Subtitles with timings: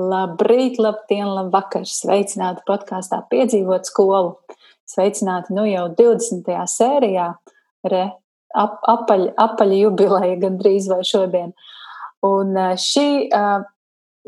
[0.00, 1.84] Labrīt, labdien, labvakar!
[1.84, 4.38] Sveicināti podkāstā Piedzīvot skolu.
[4.88, 6.48] Sveicināti nu jau 20.
[6.72, 7.26] sērijā,
[7.92, 8.06] re,
[8.56, 11.52] ap, apaļ, apaļ jubileja gandrīz vai šodien.
[12.24, 13.28] Un šī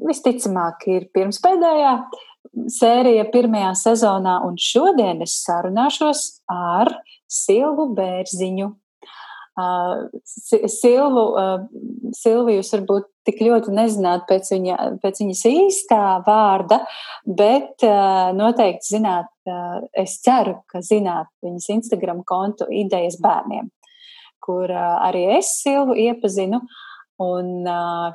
[0.05, 1.97] visticamāk ir pirmspēdējā
[2.77, 6.93] sērija pirmajā sezonā, un šodien es sarunāšos ar
[7.25, 8.69] Silvu Bērziņu.
[9.55, 11.61] Silvu, uh,
[12.19, 16.81] Silviju jūs varbūt tik ļoti nezināt pēc, viņa, pēc viņas īstā vārda,
[17.23, 23.71] bet uh, noteikti zināt, uh, es ceru, ka zināt viņas Instagram kontu idejas bērniem,
[24.43, 26.61] kur arī es Silvu iepazinu.
[27.23, 27.63] Un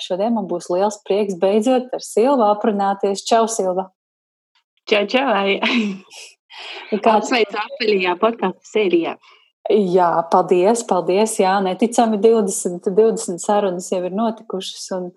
[0.03, 3.23] šodien man būs liels prieks beidzot ar Silvu aprunāties.
[3.23, 3.87] Čau, Silva!
[4.91, 5.47] Čau, čau!
[7.05, 9.15] Kāds veids apaļajā podkāstu sērijā?
[9.69, 11.35] Jā, paldies, paldies.
[11.37, 15.11] Jā, neticami 20, 20 sarunas jau ir notikušas, un,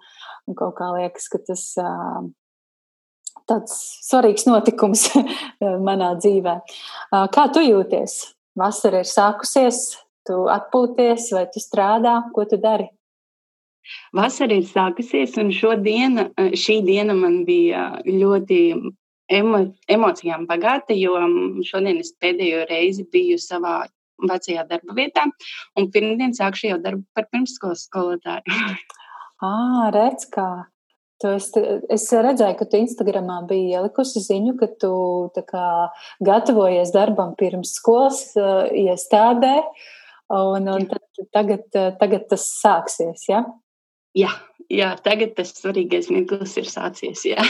[0.45, 2.21] un kaut kā liekas, ka tas uh,
[3.49, 5.07] tāds svarīgs notikums
[5.89, 6.59] manā dzīvē.
[6.61, 8.19] Uh, kā tu jūties?
[8.61, 9.79] Vasara ir sākusies,
[10.29, 12.91] tu atpūties, vai tu strādā, ko tu dari?
[14.13, 18.61] Vasara ir sākusies, un šodien, šī diena man bija ļoti
[19.33, 21.17] emo, emocijām bagāta, jo
[21.65, 23.81] šodien es pēdējo reizi biju savā
[24.31, 25.27] vecajā darba vietā,
[25.79, 28.59] un pirmdien sākšu jau darbu par pirmsskolas skolotāju.
[29.49, 30.51] ah, redz, kā.
[31.23, 31.53] Tu es,
[31.95, 34.93] es redzēju, ka tu Instagramā biji ielikusi ziņu, ka tu
[35.47, 35.67] kā,
[36.27, 39.55] gatavojies darbam pirms skolas uh, iestādē,
[40.35, 41.05] un, un tad,
[41.37, 41.69] tagad,
[42.01, 43.45] tagad tas sāksies, ja?
[44.19, 44.33] Jā,
[44.67, 47.47] jā, tagad tas svarīgais mirklis ir sācies, jā.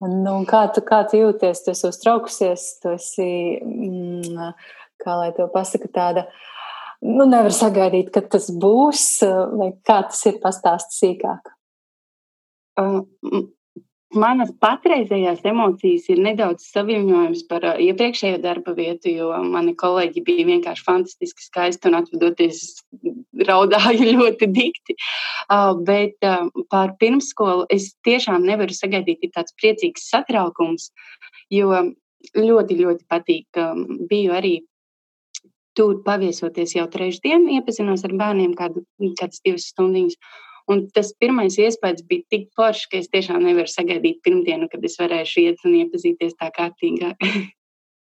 [0.00, 1.60] Nu, kā, tu, kā tu jūties?
[1.60, 4.52] Tu esi uztraukusies, tu esi mm,
[5.00, 6.26] kā lai to pasaka, tāda,
[7.04, 9.06] nu, nevar sagaidīt, kad tas būs,
[9.56, 11.54] vai kā tas ir pastāst sīkāk?
[12.80, 13.02] Uh,
[14.16, 20.46] manas patreizējās emocijas ir nedaudz savienojums par uh, iepriekšējo darba vietu, jo mani kolēģi bija
[20.48, 22.62] vienkārši fantastiski skaisti un atvadoties
[23.48, 24.96] raudāju ļoti dikti.
[25.46, 30.90] Uh, bet uh, par pirmskolu es tiešām nevaru sagaidīt, ir tāds priecīgs satraukums,
[31.52, 31.70] jo
[32.36, 33.46] ļoti, ļoti patīk.
[33.58, 34.58] Um, biju arī
[35.78, 38.84] tur paviesoties jau trešdien, iepazinos ar bērniem kādu,
[39.18, 40.18] kādas divas stundiņas.
[40.70, 44.98] Un tas pirmais iespējas bija tik foršs, ka es tiešām nevaru sagaidīt pirmdienu, kad es
[45.00, 47.26] varēšu iet un iepazīties tā kārtīgāk.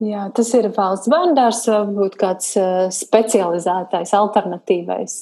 [0.04, 2.50] Jā, tas ir valsts bērndārs, varbūt kāds
[2.92, 5.14] specializētais, alternatīvais.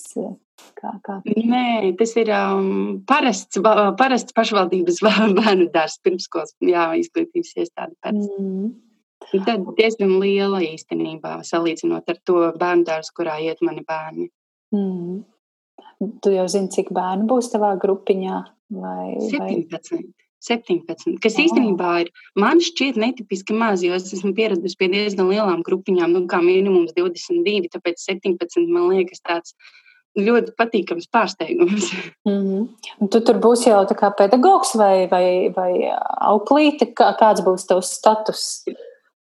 [0.74, 1.20] Kā, kā.
[1.24, 3.60] Nē, tas ir um, parasts,
[4.00, 4.98] parasts pašvaldības
[5.38, 7.94] bērnu dārzs pirmskolas, izglītības iestāde.
[8.10, 8.72] Mm.
[9.46, 14.28] Tad diezgan liela īstenībā, salīdzinot ar to bērnu dārzu, kurā iet mani bērni.
[14.74, 15.22] Mm.
[16.22, 18.42] Tu jau zini, cik bērnu būs tavā grupiņā?
[18.74, 19.94] Vai, 17.
[19.94, 20.04] Vai?
[20.44, 21.44] 17, kas oh.
[21.46, 26.26] īstenībā ir man šķiet netipiski maz, jo es esmu pieradusi pie diezgan lielām grupiņām, nu,
[26.28, 29.56] kā minimums 22, tāpēc 17 man liekas tāds
[30.20, 31.90] ļoti patīkams pārsteigums.
[32.24, 33.08] Mm -hmm.
[33.10, 35.72] Tu tur būsi jau tā kā pedagogs vai, vai, vai
[36.20, 38.64] auklīte, kā, kāds būs tavs status?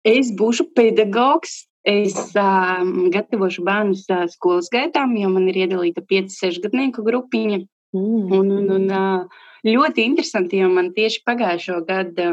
[0.04, 1.64] Es būšu pedagogs.
[1.84, 7.58] Es um, gatavošu bērnus uh, skolas gaitām, jo man ir iedalīta 5-6 gadnieku grupiņa.
[7.94, 8.22] Mm.
[8.32, 12.28] Un, un, un, uh, ļoti interesanti, jo man tieši pagājušo gadu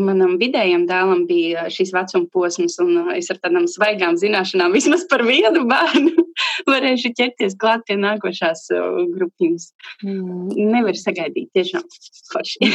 [0.00, 5.24] manam vidējam dēlam bija šis vecuma posms, un es ar tādām svaigām zināšanām vismaz par
[5.26, 6.24] vienu bērnu
[6.70, 8.66] varēšu ķerties klāt pie nākošās
[9.14, 9.68] grupiņas.
[10.06, 10.48] Mm.
[10.72, 11.84] Nevar sagaidīt, tiešām
[12.32, 12.70] forši.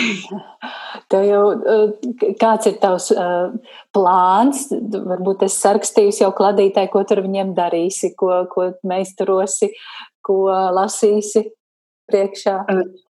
[1.12, 1.44] Tev jau
[2.42, 3.52] kāds ir tavs uh,
[3.96, 4.68] plāns?
[4.72, 9.74] Varbūt es sarakstījusi jau kladītāji, ko tur viņiem darīsi, ko, ko meistarosi,
[10.26, 10.42] ko
[10.76, 11.50] lasīsi
[12.10, 12.58] priekšā.
[12.70, 13.09] Uh,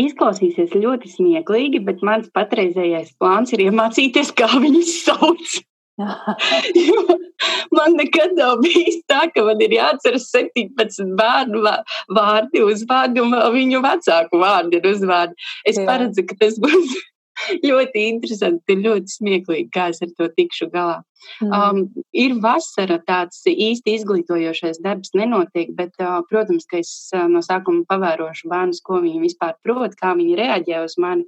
[0.00, 5.58] Izklausīsies ļoti smieklīgi, bet mans patreizējais plāns ir iemācīties, kā viņus sauc.
[7.76, 11.60] man nekad nav bijis tā, ka man ir jāatceras 17 bērnu
[12.16, 15.50] vārdi, uzvārdi un viņu vecāku vārdi un uzvārdi.
[15.68, 15.86] Es Jā.
[15.88, 16.96] paredzu, ka tas būs
[17.68, 21.00] ļoti interesanti, ļoti smieklīgi, kā es ar to tikšu galā.
[21.44, 21.52] Mm.
[21.52, 27.42] Um, ir vasara, tāds īsti izglītojošais darbs nenotiek, bet, uh, protams, ka es uh, no
[27.44, 31.26] sākuma pavērošu bērnus, ko viņi vispār prot, kā viņi reaģē uz mani.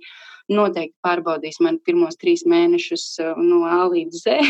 [0.53, 4.41] Noteikti pārbaudīs man pirmos trīs mēnešus uh, no A līdz Z.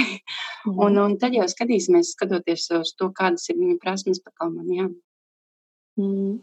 [0.62, 0.78] Mm.
[0.78, 4.70] un, un tad jau skatīsimies, skatoties uz to, kādas ir viņu prasmes pakal man.
[4.70, 4.88] Jā.
[5.98, 6.38] Mm.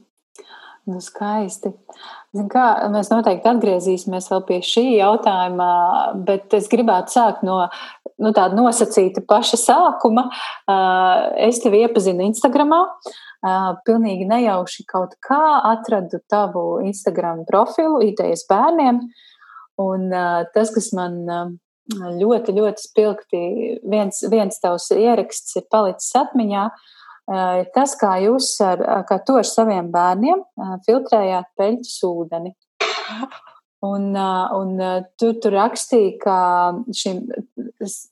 [0.89, 1.69] Nu, skaisti.
[2.33, 5.69] Zin kā, mēs noteikti atgriezīsimies vēl pie šī jautājuma,
[6.25, 7.59] bet es gribētu sākt no
[8.19, 10.27] nu, tāda nosacīta paša sākuma.
[11.37, 12.81] Es tevi iepazinu Instagramā.
[13.87, 19.03] Pilnīgi nejauši kaut kā atradu tavu Instagram profilu, idejas bērniem.
[19.79, 20.09] Un
[20.55, 21.21] tas, kas man
[21.89, 23.43] ļoti, ļoti spilgti,
[23.89, 26.98] viens, viens tavs ieraksts ir palicis atmiņā, ir
[27.75, 30.41] tas, kā jūs ar, kā tu ar saviem bērniem
[30.87, 32.55] filtrējāt peļķes ūdeni.
[33.85, 34.71] Un, un
[35.15, 36.37] tur, tur rakstīja, ka
[36.91, 37.21] šim,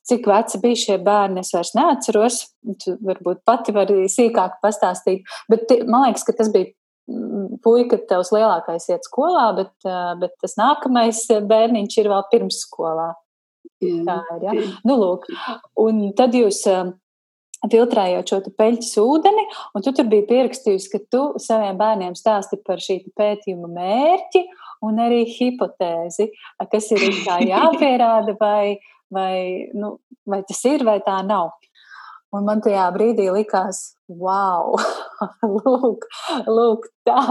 [0.08, 2.38] cik veci bija šie bērni, es vairs neatceros.
[2.84, 5.28] Tu varbūt pati vari sīkāk pastāstīt.
[5.52, 6.72] Bet man liekas, ka tas bija
[7.64, 9.74] puika, tavs lielākais iet skolā, bet,
[10.22, 13.10] bet tas nākamais bērniņš ir vēl pirmsskolā.
[13.84, 14.00] Jā.
[14.08, 14.48] Tā ir.
[14.48, 14.72] Ja?
[14.88, 15.28] Nu, lūk.
[15.84, 16.64] Un tad jūs
[17.66, 19.46] filtrējot šo peļķes ūdeni,
[19.76, 24.44] un tu tur biji pierakstījusi, ka tu saviem bērniem stāsti par šī pētījuma mērķi
[24.86, 26.30] un arī hipotēzi,
[26.72, 27.08] kas ir
[27.52, 28.78] jāpierāda, vai,
[29.14, 29.38] vai,
[29.74, 31.56] nu, vai tas ir vai tā nav.
[32.36, 33.78] Un man tajā brīdī likās,
[34.12, 34.76] wow,
[35.66, 36.04] lūk,
[36.44, 37.22] lūk tā,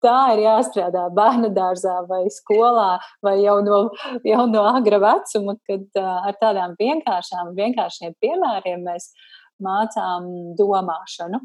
[0.00, 3.82] tā ir jāstrādā bērnu dārzā vai skolā, vai jau no,
[4.24, 9.10] jau no agra vecuma, kad uh, ar tādām vienkāršām, vienkāršiem piemēriem mēs
[9.64, 10.28] mācām
[10.58, 11.42] domāšanu.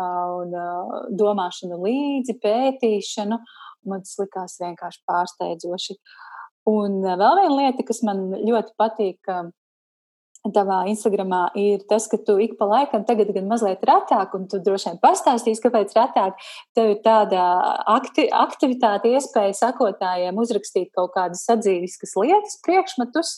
[0.00, 3.40] Un uh, domāšanu līdzi, pētīšanu.
[3.90, 5.96] Man tas likās vienkārši pārsteidzoši.
[6.70, 9.32] Un vēl viena lieta, kas man ļoti patīk,
[10.48, 14.60] tavā Instagramā ir tas, ka tu ik pa laikam, tagad gan mazliet retāk, un tu
[14.64, 16.40] droši vien pastāstīsi, kāpēc retāk,
[16.76, 17.44] tev ir tāda
[17.92, 23.34] akti, aktivitāte, iespēja sakotājiem uzrakstīt kaut kādas sadzīviskas lietas, priekšmetus,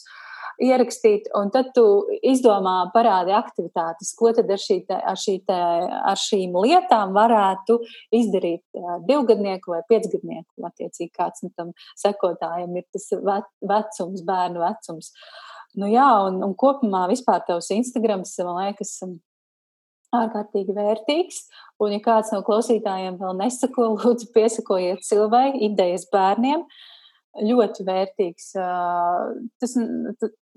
[0.63, 1.85] ierakstīt, un tad tu
[2.23, 7.81] izdomā parādi aktivitātes, ko tad ar, šī ar, šī ar šīm lietām varētu
[8.15, 8.63] izdarīt
[9.09, 15.13] divgadnieku vai piecgadnieku, attiecīgi kāds nu, tam sekotājiem ir tas vecums, bērnu vecums.
[15.79, 18.99] Nu, jā, un, un kopumā vispār tavs Instagrams, man liekas,
[20.13, 21.47] ārkārtīgi vērtīgs.
[21.83, 26.67] Un, ja kāds no klausītājiem vēl nesako, lūdzu, piesakojiet Silvai, idejas bērniem.
[27.49, 28.51] Ļoti vērtīgs.
[28.53, 29.77] Tas,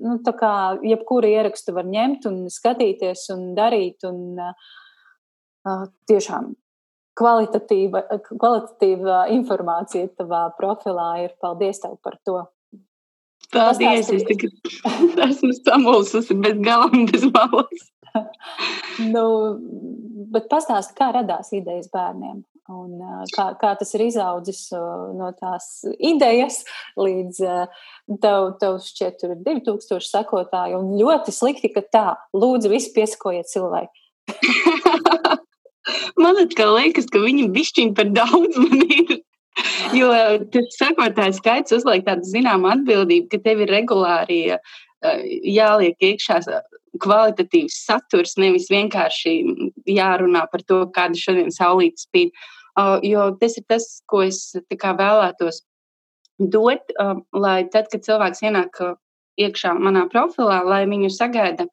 [0.04, 0.52] nu, tā kā
[0.84, 4.06] jebkuru ierakstu var ņemt un skatīties un darīt.
[4.08, 4.40] Un,
[6.10, 6.54] tiešām
[7.16, 11.34] kvalitatīva, kvalitatīva informācija tavā profilā ir.
[11.42, 12.42] Paldies tev par to!
[13.54, 14.10] Paldies!
[14.12, 14.52] Es tikai
[15.30, 17.88] esmu samulsusi bez galam, bez malas.
[19.14, 19.26] nu,
[20.34, 22.44] bet pastāsti, kā radās idejas bērniem?
[22.66, 22.98] Un,
[23.30, 26.64] kā, kā tas ir izaudzis no tās idejas
[26.98, 27.42] līdz
[28.24, 30.80] tev, tev šķiet, tur ir 2000 sekotāji.
[30.80, 34.02] Un ļoti slikti, ka tā, lūdzu, visi piesakojiet cilvēki.
[36.24, 39.16] man liekas, ka viņi bišķiņi par daudz man ir.
[39.96, 40.10] Jo
[40.52, 44.40] tas sekotājs skaits uzliek tādu zināmu atbildību, ka tev ir regulāri
[45.46, 46.42] jāliek iekšā
[47.02, 49.36] kvalitatīvs saturs, nevis vienkārši
[49.90, 52.36] jārunā par to, kāda šodien saulīte spīd.
[53.08, 55.62] Jo tas ir tas, ko es vēlētos
[56.40, 56.92] dot,
[57.34, 58.82] lai tad, kad cilvēks ienāk
[59.40, 61.68] iekšā manā profilā, lai viņu sagaida,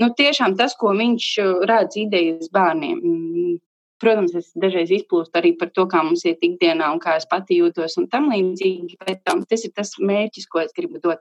[0.00, 1.32] nu, tiešām tas, ko viņš
[1.68, 3.60] redz idejas bērniem
[4.00, 7.58] Protams, es dažreiz izplūstu arī par to, kā mums iet ikdienā un kā es pati
[7.58, 11.20] jūtos un tam līdzīgi, bet um, tas ir tas mērķis, ko es gribu dot.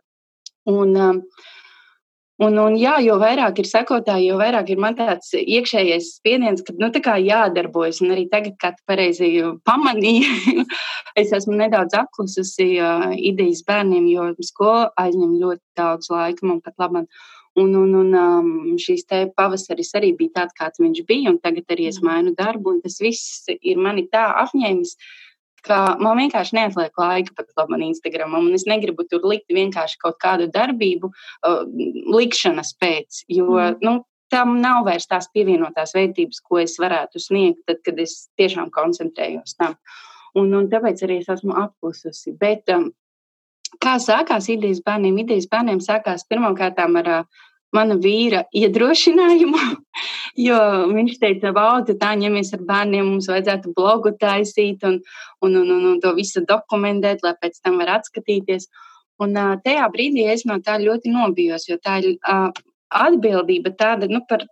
[0.69, 1.19] Un, um,
[2.39, 6.71] Un, un jā, jo vairāk ir sekotāji, jo vairāk ir man tāds iekšējais spiediens, ka
[6.79, 7.99] nu, jādarbojas.
[7.99, 9.27] Un arī tagad, kad pareizi
[9.67, 10.63] pamanīju,
[11.19, 16.79] es esmu nedaudz apklususi uh, idejas bērniem, jo skola aizņem ļoti daudz laika man pat
[16.79, 17.11] labāk.
[17.59, 21.73] Un, un, un um, šīs te pavasaris arī bija tāds, kāds viņš bija, un tagad
[21.73, 22.07] arī es mm.
[22.07, 24.93] mainu darbu, un tas viss ir mani tā apņēmis,
[25.65, 29.99] ka man vienkārši neatliek laika pat labi man Instagram, un es negribu tur likt vienkārši
[30.01, 31.65] kaut kādu darbību uh,
[32.15, 33.81] likšanas pēc, jo, mm.
[33.85, 33.99] nu,
[34.29, 39.57] tam nav vairs tās pievienotās vērtības, ko es varētu sniegt, tad, kad es tiešām koncentrējos
[39.57, 39.75] tam.
[40.37, 42.35] Un, un tāpēc arī es esmu apklususi.
[42.37, 42.91] Bet um,
[43.81, 45.17] kā sākās idejas bērniem?
[45.25, 47.39] Idejas bērniem sākās pirmkārt ar uh,
[47.75, 49.59] mana vīra iedrošinājumu,
[50.47, 50.59] jo
[50.93, 54.99] viņš teica, wow, tā ņemies ar bērniem, mums vajadzētu blogu taisīt un,
[55.45, 58.69] un, un, un, un to visu dokumentēt, lai pēc tam var atskatīties.
[59.19, 59.35] Un
[59.65, 62.15] tajā brīdī es no tā ļoti nobijos, jo tā ir
[62.89, 64.45] atbildība tāda nu, par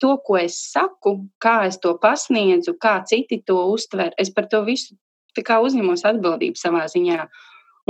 [0.00, 4.12] to, ko es saku, kā es to pasniedzu, kā citi to uztver.
[4.18, 4.96] Es par to visu
[5.36, 7.26] uzņemos atbildību savā ziņā.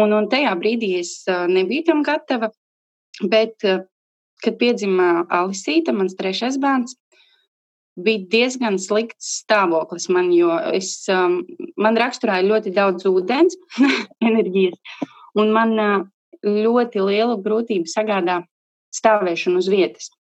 [0.00, 2.50] Un, un tajā brīdī es nebiju tam gatava,
[3.26, 3.56] bet,
[4.44, 6.96] kad piedzima Alisīta, mans trešais bērns,
[8.00, 10.92] bija diezgan slikts stāvoklis man, jo es,
[11.76, 13.58] man raksturāja ļoti daudz ūdens,
[14.28, 14.78] enerģijas,
[15.38, 15.76] un man
[16.44, 18.40] ļoti lielu grūtību sagādā
[18.96, 20.10] stāvēšanu uz vietas.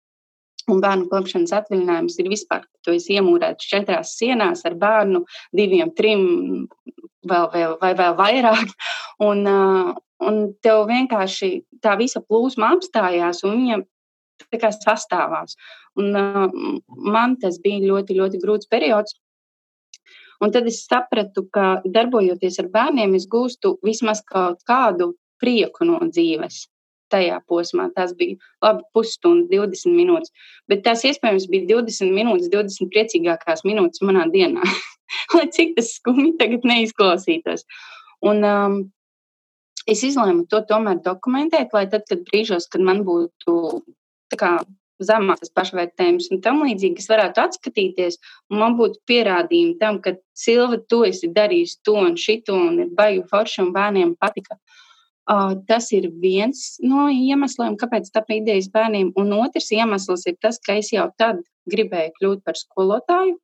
[0.70, 5.24] Un bērnu kopšanas atvaļinājums ir vispār, ka tu esi iemūrēts četrās sienās ar bērnu,
[5.56, 6.68] diviem, trim,
[7.26, 8.74] vēl, vēl, vai vēl vairāk.
[9.24, 9.94] Un, uh,
[10.28, 11.50] un tev vienkārši
[11.82, 13.80] tā visa plūsma apstājās, un viņa
[14.48, 15.56] sastāvās.
[15.96, 16.48] Un, uh,
[16.88, 19.16] man tas bija ļoti, ļoti grūts periods.
[20.40, 25.98] Un tad es sapratu, ka darbojoties ar bērniem, es gūstu vismaz kaut kādu prieku no
[26.00, 26.68] dzīves
[27.10, 27.88] tajā posmā.
[27.94, 30.32] Tas bija labi pusstunda, 20 minūtes.
[30.70, 34.64] Bet tās iespējams bija 20 minūtes, 20 priecīgākās minūtes manā dienā.
[35.34, 37.66] Lai cik tas skumji tagad neizklausītos.
[38.30, 38.80] Un, um,
[39.90, 43.54] es izlēmu to tomēr dokumentēt, lai tad, kad brīžos, kad man būtu
[44.38, 44.58] kā,
[45.00, 48.18] zemāks pašvērtējums un tam līdzīgi, es varētu atskatīties,
[48.52, 52.92] un man būtu pierādījumi tam, ka Silva, tu esi darījis to un šito, un ir
[52.96, 54.58] baigi forši, un bērniem patika.
[55.30, 59.12] Uh, tas ir viens no iemesliem, kāpēc tāda idejas bērniem.
[59.20, 63.36] Un otrs iemesls ir tas, ka es jau tad gribēju kļūt par skolotāju.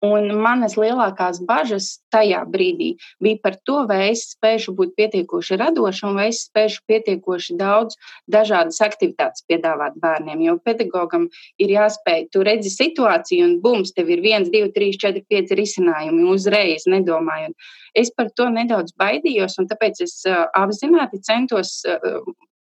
[0.00, 6.06] Un manas lielākās bažas tajā brīdī bija par to, vai es spēšu būt pietiekoši radoša
[6.08, 10.40] un vai es spēšu pietiekoši daudz dažādas aktivitātes piedāvāt bērniem.
[10.46, 11.28] Jo pedagogam
[11.60, 16.24] ir jāspēj, tu redzi situāciju un bums, tev ir viens, divi, trīs, četri, pieci risinājumi
[16.32, 17.52] uzreiz nedomājot.
[17.92, 20.22] Es par to nedaudz baidījos un tāpēc es
[20.56, 21.82] apzināti centos.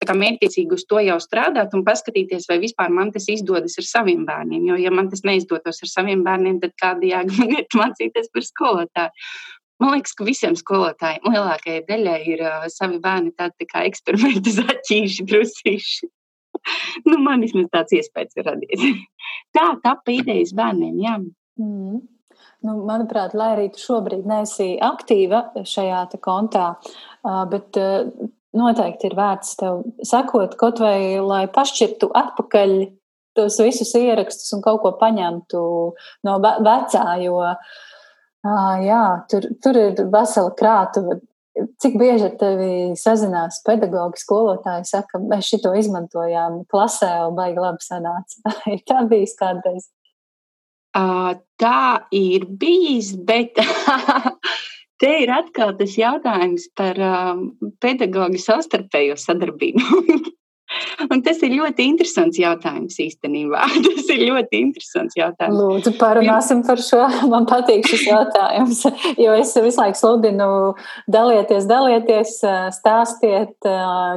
[0.06, 4.28] Kā mērķiecīgi uz to jau strādāt un paskatīties, vai vispār man tas izdodas ar saviem
[4.28, 4.68] bērniem.
[4.70, 8.46] Jo, ja man tas neizdotos ar saviem bērniem, tad kāda jēga man ir mācīties par
[8.46, 9.26] skolotāju?
[9.82, 14.54] Man liekas, ka visiem skolotājiem lielākajai daļai ir uh, savi bērni tādi tā kā eksperimenti
[14.56, 16.10] zaķīši, drusīši.
[17.10, 18.86] nu, man vismaz tāds iespējas ir radies.
[19.58, 21.18] tā tapa idejas bērniem, jā.
[21.62, 22.06] Mm.
[22.66, 26.72] Nu, manuprāt, lai arī tu šobrīd neesi aktīva šajā kontā,
[27.52, 27.78] bet
[28.56, 32.78] noteikti ir vērts tev sekot, kaut vai lai pašķirtu atpakaļ
[33.38, 35.64] tos visus ierakstus un kaut ko paņemtu
[36.26, 37.42] no vecā, jo
[38.86, 41.20] jā, tur, tur ir vesela krātuva.
[41.82, 47.82] Cik bieži ar tevi sazinās pedagogi, skolotāji, saka, mēs šito izmantojām klasē un baigi labi
[47.82, 48.54] sanāca.
[48.74, 49.90] ir tā bijis kādreiz?
[50.94, 51.82] Tā
[52.14, 53.58] ir bijis, bet
[55.02, 57.52] Te ir atkal tas jautājums par um,
[57.84, 60.34] pedagoģu savstarpējo sadarbību.
[61.14, 63.62] Un tas ir ļoti interesants jautājums īstenībā.
[63.86, 65.56] Tas ir ļoti interesants jautājums.
[65.62, 67.06] Lūdzu, parunāsim par šo.
[67.32, 68.84] Man patīk šis jautājums,
[69.16, 70.50] jo es visu laiku sludinu
[71.14, 72.36] dalieties, dalieties,
[72.76, 73.56] stāstiet,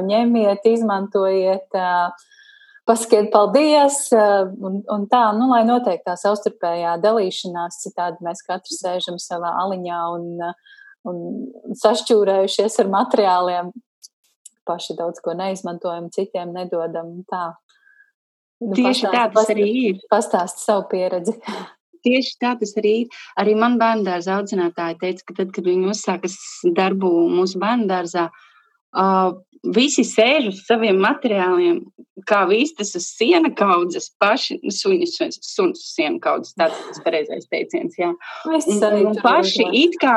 [0.09, 1.79] ņemiet, izmantojiet
[2.91, 8.81] pasakiet paldies, eh, un, un tā, nu, lai notiek tā savstarpējā dalīšanās, citādi mēs katrs
[8.83, 11.17] sēžam savā aliņā un, eh, un
[11.81, 13.71] sašķūrējušies ar materiāliem,
[14.67, 17.21] paši daudz ko neizmantojam, citiem nedodam.
[17.31, 17.45] Tā.
[18.61, 20.03] Nu, Tieši tā tas arī ir.
[20.11, 21.33] Pastāst savu pieredzi.
[22.05, 23.19] Tieši tā tas arī ir.
[23.39, 26.37] Arī man bērndārza audzinātāji teica, ka tad, kad viņi uzsākas
[26.77, 28.50] darbu mūsu bērndārzā, uh,
[29.75, 31.81] visi sēž uz saviem materiāliem,
[32.27, 38.11] kā vistas uz siena kaudzes, paši suņus, suns siena kaudzes, tāds tas pareizais teiciens, jā.
[38.49, 38.57] Un,
[39.05, 40.15] un paši it kā,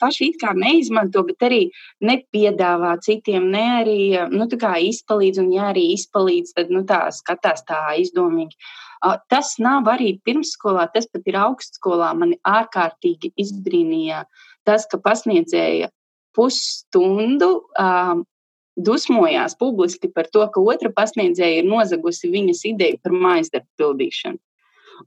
[0.00, 1.60] paši it kā neizmanto, bet arī
[2.04, 4.00] nepiedāvā citiem, ne arī,
[4.32, 8.56] nu, tā kā izpalīdz, un ja arī izpalīdz, tad, nu, tā skatās tā izdomīgi.
[9.28, 12.14] Tas nav arī pirmsskolā, tas pat ir augstskolā.
[12.16, 14.22] Mani ārkārtīgi izbrīnīja
[14.64, 15.90] tas, ka pasniedzēja
[16.36, 17.50] pusstundu
[17.80, 18.24] um,
[18.74, 24.40] dusmojās publiski par to, ka otra pasniedzēja ir nozagusi viņas ideju par mājas darbu pildīšanu.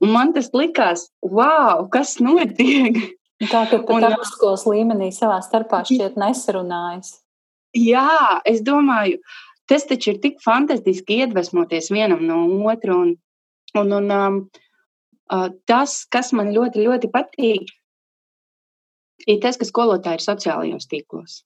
[0.04, 2.98] Un man tas likās, wow, kas notiek?
[3.52, 7.20] Tā kā pat augstskolas līmenī savā starpā šķiet nesarunājas.
[7.76, 9.20] Jā, es domāju,
[9.70, 12.96] tas taču ir tik fantastiski iedvesmoties vienam no otra.
[12.96, 13.14] Un,
[13.78, 14.40] un, un um,
[15.70, 17.70] tas, kas man ļoti, ļoti patīk,
[19.26, 21.42] ir tas, ka skolotāji ir sociālajos tīklos.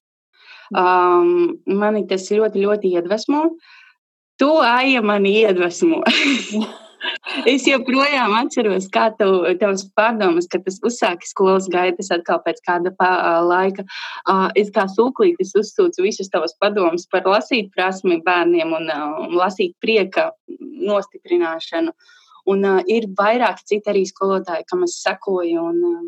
[0.72, 3.44] Um, mani tas ļoti, ļoti iedvesmo.
[4.40, 6.00] Tu, Aija, mani iedvesmo.
[7.52, 12.94] es joprojām atceros, kā tev, tavs pārdomas, kad tas uzsāki skolas gaitas atkal pēc kāda
[12.98, 13.10] pā,
[13.46, 13.84] laika.
[14.24, 19.76] Uh, es kā sūklītis uzsūcu visus tavus padomus par lasīt prasmi bērniem un uh, lasīt
[19.82, 21.94] prieka nostiprināšanu.
[22.52, 26.02] Un uh, ir vairāki citi arī skolotāji, kam es sekoju un uh,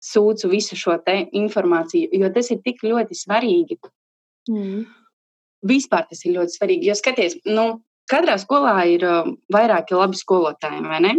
[0.00, 3.78] sūdzu visu šo informāciju, jo tas ir tik ļoti svarīgi.
[4.50, 4.86] Mm.
[5.68, 6.88] Vispār tas ir ļoti svarīgi.
[6.88, 11.14] Jo skaties, nu, katrā skolā ir uh, vairāki labi skolotāji, vai ne?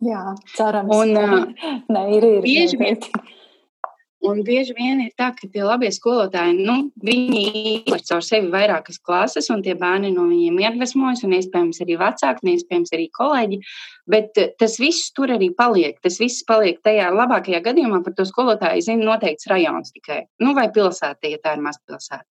[0.00, 0.22] Jā,
[0.54, 0.94] cerams.
[0.94, 3.02] Un, uh, Nē, ir, ir, bieži, vien,
[4.20, 7.44] Un bieži vien ir tā, ka tie labie skolotāji, nu, viņi
[7.88, 12.44] ir caur sevi vairākas klases, un tie bērni no viņiem iedvesmojas, un iespējams arī vecāki,
[12.44, 13.60] un iespējams arī kolēģi.
[14.12, 15.96] Bet eh, tas viss tur arī paliek.
[16.04, 20.68] Tas viss paliek tajā labākajā gadījumā par to skolotāju zina noteikts rajons tikai, nu, vai
[20.74, 22.28] pilsēta, ja tā ir mazpilsēta.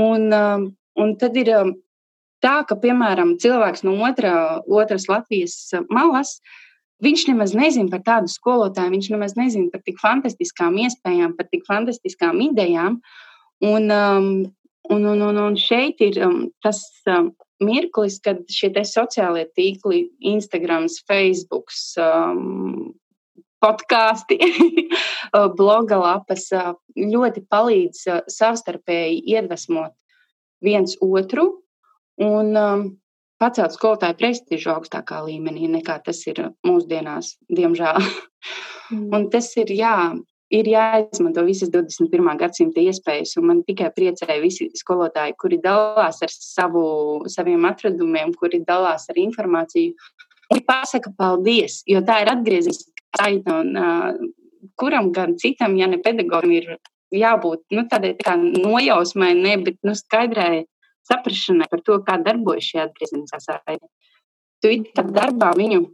[0.00, 0.68] Un, um,
[1.04, 1.76] un tad ir um,
[2.40, 5.60] tā, ka, piemēram, cilvēks no otra, otras Latvijas
[5.92, 6.63] malas, uh,
[7.04, 11.64] Viņš nemaz nezina par tādu skolotāju, viņš nemaz nezina par tik fantastiskām iespējām, par tik
[11.68, 13.00] fantastiskām idejām.
[13.64, 14.28] Un, um,
[14.90, 16.80] un, un, un, un šeit ir um, tas
[17.10, 17.32] um,
[17.64, 22.94] mirklis, kad šie sociālie tīkli, Instagram, Facebook, um,
[23.64, 24.38] podkāsti,
[25.58, 29.94] bloga lapas uh, ļoti palīdz uh, savstarpēji iedvesmot
[30.64, 31.50] viens otru.
[32.20, 32.84] Un, um,
[33.44, 38.00] pacelt skolotāju prestižu augstākā līmenī, nekā tas ir mūsdienās, diemžēl.
[38.92, 39.08] Mm.
[39.16, 39.96] Un tas ir, jā,
[40.52, 42.26] ir jāizmanto visas 21.
[42.40, 46.84] gadsimta iespējas, un man tikai priecēja visi skolotāji, kuri dalās ar savu,
[47.32, 49.94] saviem atradumiem, kuri dalās ar informāciju.
[50.52, 56.00] Viņi pasaka paldies, jo tā ir atgrieziska saita, un uh, kuram gan citam, ja ne
[56.04, 56.76] pedagogam, ir
[57.14, 60.64] jābūt nu, tādai tā nojausmai, ne, bet nu, skaidrai
[61.10, 63.84] saprašanai par to, kā darbojas šī atgriezeniskā saite.
[64.62, 65.84] Tu it kā darbā viņu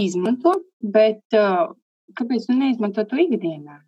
[0.00, 1.70] izmanto, bet uh,
[2.18, 3.80] kāpēc tu neizmanto to ikdienā?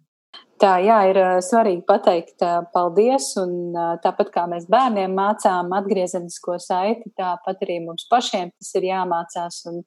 [0.62, 2.42] Tā jā, ir svarīgi pateikt
[2.74, 3.32] paldies.
[3.40, 3.74] Un,
[4.04, 9.58] tāpat kā mēs bērniem mācām atgriezenisko saiti, tāpat arī mums pašiem tas ir jāmācās.
[9.72, 9.80] Un,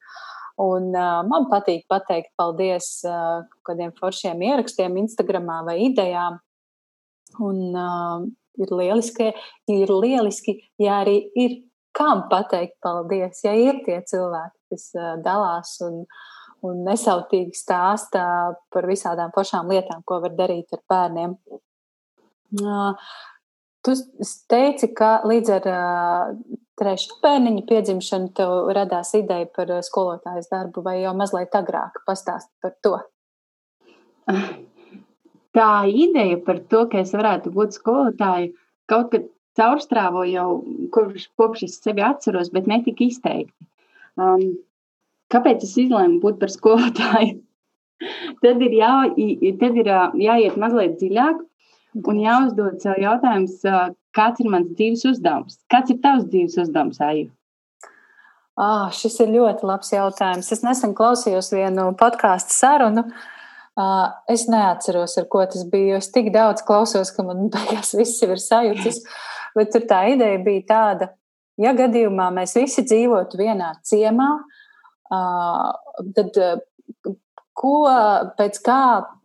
[0.65, 0.89] un
[1.32, 2.89] man patīk pateikt paldies
[3.68, 6.42] kādiem foršiem ierakstiem, Instagram vai idejām.
[7.46, 7.62] Un,
[8.62, 9.32] ir lieliski,
[9.72, 11.62] ir lieliski, ja arī ir
[11.96, 14.90] kam pateikt paldies, ja ir tie cilvēki, kas
[15.24, 16.04] dalās un,
[16.66, 18.26] un nesautīgi stāstā
[18.74, 21.38] par visādām pašām lietām, ko var darīt ar bērniem.
[23.86, 23.96] Tu
[24.52, 25.72] teici, ka līdz ar
[26.80, 32.76] trešā bērniņa piedzimšanu tev radās ideja par skolotājas darbu, vai jau mazliet agrāk pastāst par
[32.84, 32.98] to?
[35.56, 38.52] Tā ideja par to, ka es varētu būt skolotāja,
[38.92, 40.50] kaut kad caurstrāvo jau
[40.94, 43.56] kopš, kopš es sevi atceros, bet ne tik izteikti.
[44.20, 44.58] Um,
[45.32, 47.40] kāpēc es izlēmu būt par skolotāju?
[48.44, 48.96] tad ir, jā,
[49.62, 51.40] tad ir jāiet mazliet dziļāk
[52.12, 53.62] un jāuzdod sev jautājums,
[54.16, 55.62] kāds ir mans dzīves uzdevums?
[55.72, 57.29] Kāds ir tavs dzīves uzdevums, Aiju?
[58.60, 60.51] Ah, šis ir ļoti labs jautājums.
[60.51, 63.35] Es nesen klausījos vienu podkāstu sarunu, uh,
[64.31, 66.00] Es neatceros, ar ko tas bija.
[66.00, 69.01] Es tik daudz klausos, ka man beigās viss ir sajūtis.
[69.55, 71.09] Bet tur tā ideja bija tāda,
[71.59, 74.29] ja gadījumā mēs visi dzīvotu vienā ciemā,
[76.16, 76.40] tad
[77.55, 77.74] ko
[78.35, 78.81] pēc kā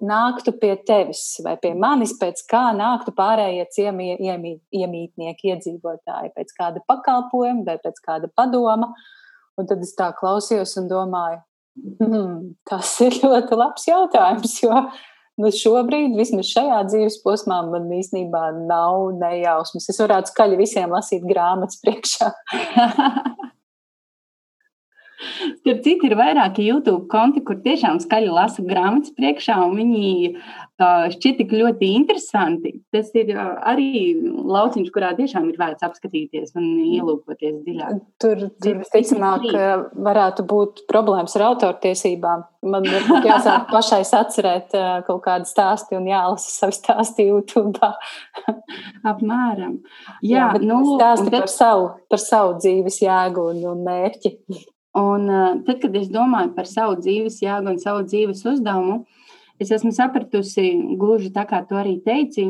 [0.06, 6.54] nāktu pie tevis vai pie manis, pēc kā nāktu pārējie ciemi iemīt, iemītnieki, iedzīvotāji, pēc
[6.58, 8.92] kāda pakalpojuma vai pēc kāda padoma.
[9.58, 11.40] Un tad es tā klausījos un domāju,
[11.78, 14.74] Mm, tas ir ļoti labs jautājums, jo
[15.40, 19.88] nu, šobrīd, vismaz šajā dzīves posmā, man īstenībā nav nejausmas.
[19.92, 22.32] Es varētu skaļi visiem lasīt grāmatas priekšā.
[25.60, 31.08] Starp citu, ir vairāki YouTube konti, kur tiešām skaļi lasa grāmatas priekšā, un viņi uh,
[31.12, 32.72] šķiet tik ļoti interesanti.
[32.94, 38.00] Tas ir uh, arī lauciņš, kurā tiešām ir vērts apskatīties un ielūkoties dziļāk.
[38.22, 39.46] Tur, tur visticamāk,
[40.10, 42.46] varētu būt problēmas ar autortiesībām.
[42.70, 47.92] Man ir jāsāk pašai atcerēt uh, kaut kādu stāstu un jālasa savu stāstu YouTube.
[49.12, 49.78] Apmēram.
[50.24, 51.38] Jā, Jā nu, stāsti tad...
[51.38, 54.36] par, savu, par savu dzīves jēgu un, un mērķi.
[54.98, 59.04] Un uh, tad, kad es domāju par savu dzīves jēgu un savu dzīves uzdevumu,
[59.62, 62.48] es esmu sapratusi, gluži tā kā tu arī teici,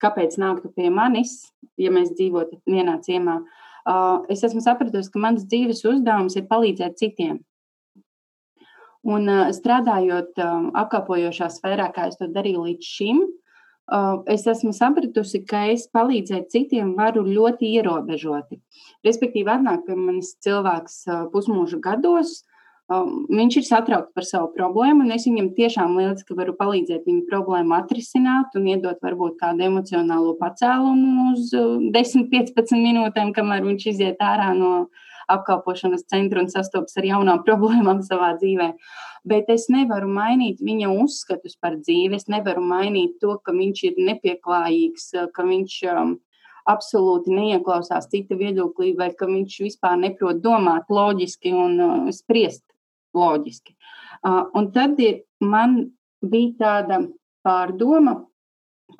[0.00, 1.50] kāpēc nāktu pie manis,
[1.80, 3.40] ja mēs dzīvotu vienā ciemā.
[3.80, 7.40] Uh, es esmu sapratusi, ka mans dzīves uzdevums ir palīdzēt citiem.
[9.10, 13.24] Un uh, strādājot apkalpojošā sfērā, kā es to darīju līdz šim,
[14.30, 18.60] es esmu sapratusi, ka es palīdzēt citiem varu ļoti ierobežoti.
[19.06, 22.40] Respektīvi, atnāk pie manis cilvēks pusmūža gados,
[22.90, 27.76] viņš ir satraukts par savu problēmu, un es viņam tiešām lieliski varu palīdzēt viņu problēmu
[27.76, 34.90] atrisināt un iedot varbūt kādu emocionālo pacēlumu uz 10-15 minūtēm, kamēr viņš iziet ārā no
[35.36, 38.76] apkalpošanas centra un sastopas ar jaunām problēmām savā dzīvēm
[39.24, 42.16] bet es nevaru mainīt viņa uzskatus par dzīvi.
[42.16, 46.16] Es nevaru mainīt to, ka viņš ir nepieklājīgs, ka viņš um,
[46.70, 52.64] absolūti neieklausās cita viedoklī, vai ka viņš vispār neprot domāt loģiski un uh, spriest
[53.16, 53.76] loģiski.
[54.20, 57.00] Uh, un tad ir, man bija tāda
[57.44, 58.20] pārdoma,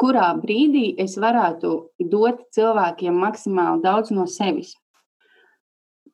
[0.00, 1.72] kurā brīdī es varētu
[2.08, 4.76] dot cilvēkiem maksimāli daudz no sevis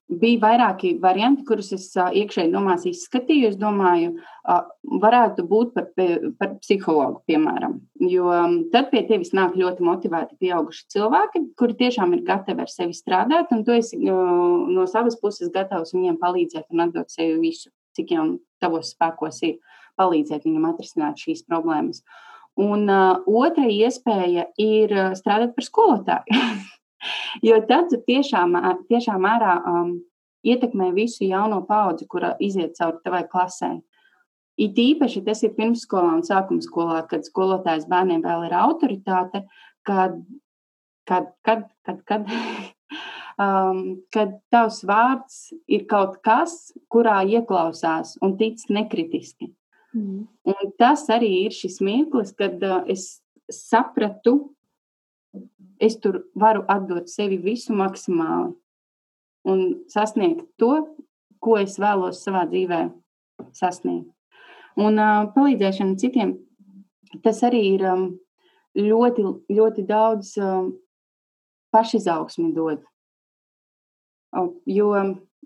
[0.07, 3.51] bija vairāki varianti, kurus es iekšēji domās izskatīju.
[3.51, 4.15] Es domāju,
[5.03, 5.89] varētu būt par,
[6.39, 7.79] par psihologu, piemēram.
[8.07, 8.31] Jo
[8.75, 13.51] tad pie tevis nāk ļoti motivēti pieauguši cilvēki, kuri tiešām ir gatavi ar sevi strādāt,
[13.55, 18.29] un tu esi no savas puses gatavs viņiem palīdzēt un atdot sevi visu, cik jau
[18.63, 19.59] tavos spēkos ir
[19.99, 22.05] palīdzēt viņam atrisināt šīs problēmas.
[22.57, 26.41] Un uh, otra iespēja ir strādāt par skolotāju.
[27.45, 28.57] Jo tad tiešām,
[28.91, 29.97] tiešām mērā um,
[30.47, 33.77] ietekmē visu jauno paudzi, kura iziet cauri tavai klasē.
[34.57, 39.43] It īpaši tas ir pirmsskolā un sākuma skolā, kad skolotājs bērniem vēl ir autoritāte,
[39.85, 40.17] kad,
[41.09, 42.31] kad, kad, kad, kad,
[43.43, 43.83] um,
[44.15, 49.53] kad tavs vārds ir kaut kas, kurā ieklausās un tic nekritiski.
[49.97, 50.25] Mm.
[50.49, 53.19] Un tas arī ir šis mirklis, kad uh, es
[53.53, 54.56] sapratu,
[55.81, 58.55] es tur varu atdot sevi visu maksimāli
[59.47, 60.73] un sasniegt to,
[61.41, 62.81] ko es vēlos savā dzīvē
[63.55, 64.09] sasniegt.
[64.77, 66.35] Un uh, palīdzēšana citiem,
[67.25, 68.09] tas arī ir um,
[68.77, 69.25] ļoti,
[69.57, 70.75] ļoti daudz um,
[71.73, 72.83] pašizaugsmi dod.
[74.69, 74.91] Jo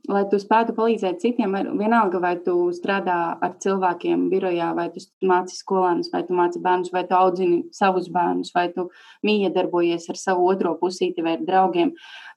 [0.09, 5.59] lai tu spētu palīdzēt citiem, vienalga, vai tu strādā ar cilvēkiem birojā, vai tu māci
[5.59, 8.89] skolēnus, vai tu māci bērnus, vai tu audzini savus bērnus, vai tu
[9.27, 11.95] miedarbojies ar savu otro pusīti vai ar draugiem.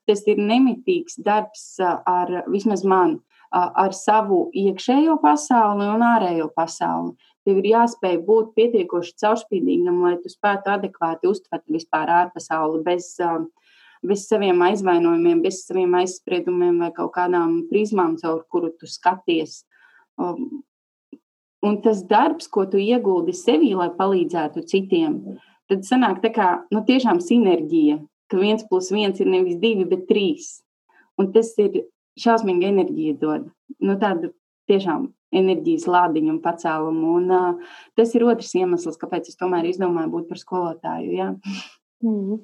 [0.08, 3.18] Tas ir nemitīgs darbs ar, vismaz man,
[3.54, 7.14] ar savu iekšējo pasauli un ārējo pasauli.
[7.44, 13.44] Tev ir jāspēj būt pietiekoši caurspīdīgam, lai tu spētu adekvāti uztvert vispār ārpasauli bez uh,
[14.04, 19.62] bez saviem aizvainojumiem, bez saviem aizspriedumiem vai kaut kādām prizmām, caur kuru tu skaties.
[20.20, 20.62] Um,
[21.64, 25.18] un tas darbs, ko tu ieguldi sevī, lai palīdzētu citiem,
[25.70, 27.98] tad sanāk tā kā nu, tiešām sinerģija,
[28.30, 30.58] ka viens plus viens ir nevis divi, bet trīs.
[31.20, 31.84] Un tas ir
[32.20, 33.50] šausmīgi enerģija dod.
[33.80, 34.34] Nu, tādu
[34.70, 37.12] tiešām enerģijas lādiņu un pacēlumu.
[37.18, 41.30] Un, uh, tas ir otrs iemesls, kāpēc es tomēr izdomāju būt par skolotāju.
[42.04, 42.42] Mm.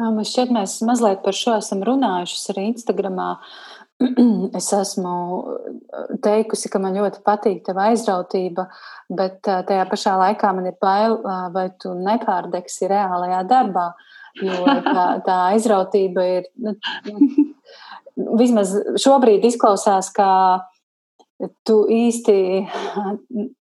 [0.00, 3.28] Man šķiet, mēs mazliet par šo esam runājuši arī Instagramā.
[4.58, 5.12] Es esmu
[6.22, 8.66] teikusi, ka man ļoti patīk tava aizrautība,
[9.14, 11.20] bet tajā pašā laikā man ir bail,
[11.54, 13.86] vai tu nepārdegsi reālajā darbā.
[14.42, 16.74] Jo tā, tā aizrautība ir, nu,
[17.06, 20.28] nu vismaz šobrīd izklausās, ka
[21.66, 22.36] tu īsti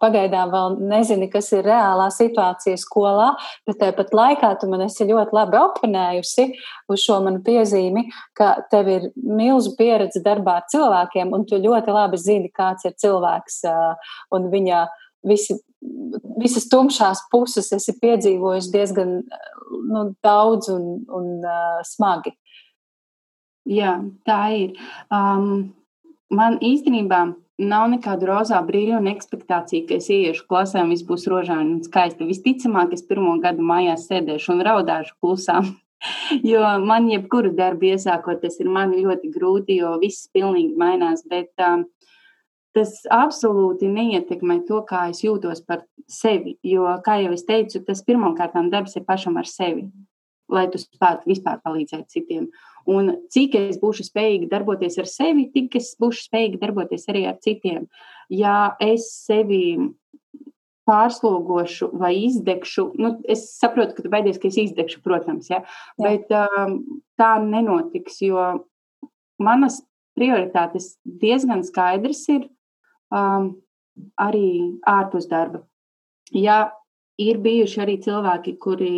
[0.00, 3.32] Pagaidām vēl nezini, kas ir reālā situācija skolā,
[3.66, 6.46] bet tāpat laikā tu man esi ļoti labi oponējusi
[6.92, 8.06] uz šo manu piezīmi,
[8.38, 12.94] ka tev ir milzu pieredze darbā ar cilvēkiem, un tu ļoti labi zini, kāds ir
[13.02, 13.62] cilvēks
[14.36, 14.84] un viņa
[15.26, 15.58] visi,
[16.40, 22.34] visas tumšās puses esi piedzīvojis diezgan nu, daudz un, un uh, smagi.
[23.64, 23.96] Jā,
[24.28, 24.76] tā ir.
[25.08, 25.72] Um,
[26.34, 27.22] man īstenībā
[27.62, 31.80] nav nekādu rozā brīļu un ekspektāciju, ka es ieiešu klasē un viss būs rožāni un
[31.86, 32.26] skaisti.
[32.26, 35.70] Visticamāk, es pirmo gadu mājās sēdēšu un raudāšu klusām.
[36.52, 41.24] jo man jebkuru darbu iesākot, tas ir man ļoti grūti, jo viss pilnīgi mainās.
[41.30, 41.86] Bet um,
[42.76, 46.58] tas absolūti neietekmē to, kā es jūtos par sevi.
[46.66, 49.88] Jo, kā jau es teicu, tas pirmkārt darbs ir pašam ar sevi,
[50.50, 52.50] lai tu spētu vispār palīdzēt citiem.
[52.90, 57.38] Un cik es būšu spējīga darboties ar sevi, tik es būšu spējīga darboties arī ar
[57.44, 57.86] citiem.
[58.28, 59.64] Ja es sevi
[60.84, 65.62] pārslogošu vai izdegšu, nu, es saprotu, ka tu baidies, ka es izdegšu, protams, ja?
[65.96, 66.04] Jā.
[66.04, 66.76] bet um,
[67.20, 68.44] tā nenotiks, jo
[69.40, 69.80] manas
[70.18, 72.44] prioritātes diezgan skaidrs ir
[73.08, 73.54] um,
[74.20, 75.64] arī ārpus darba.
[76.36, 76.74] Ja
[77.16, 78.92] ir bijuši arī cilvēki, kuri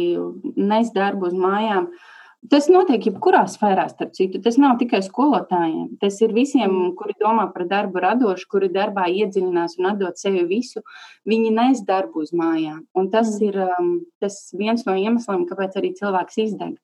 [0.59, 2.13] nes darbu uz mājām, uh,
[2.53, 4.41] Tas notiek jebkurā sfērā, starp citu.
[4.45, 5.97] Tas nav tikai skolotājiem.
[6.03, 6.93] Tas ir visiem, mm.
[6.99, 10.83] kuri domā par darbu radošu, kuri darbā iedziļinās un atdod sevi visu.
[11.29, 12.85] Viņi nes darbu uz mājām.
[12.99, 13.49] Un tas mm.
[13.49, 16.77] ir um, tas viens no iemesliem, kāpēc arī cilvēks izdeg.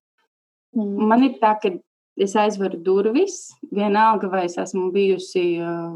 [0.79, 1.09] Mm.
[1.13, 1.75] Man ir tā, ka
[2.17, 5.95] es aizveru durvis, vienalga, vai es esmu bijusi uh,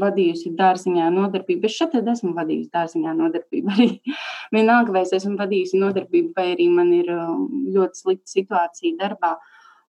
[0.00, 1.68] vadījusi dārziņā nodarbību.
[1.68, 3.88] Es šeit esmu vadījusi dārziņā nodarbību arī.
[4.56, 7.34] vienalga, vai es esmu vadījusi nodarbību, vai arī man ir uh,
[7.74, 9.34] ļoti slikta situācija darbā.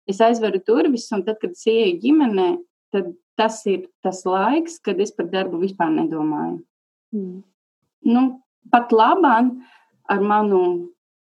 [0.07, 2.49] Es aizveru durvis, un tad, kad es ieeju ģimenē,
[2.95, 6.61] tad tas ir tas laiks, kad es par darbu vispār nedomāju.
[7.13, 7.41] Mm.
[8.07, 8.23] Nu,
[8.71, 9.51] pat labāk
[10.07, 10.61] ar manu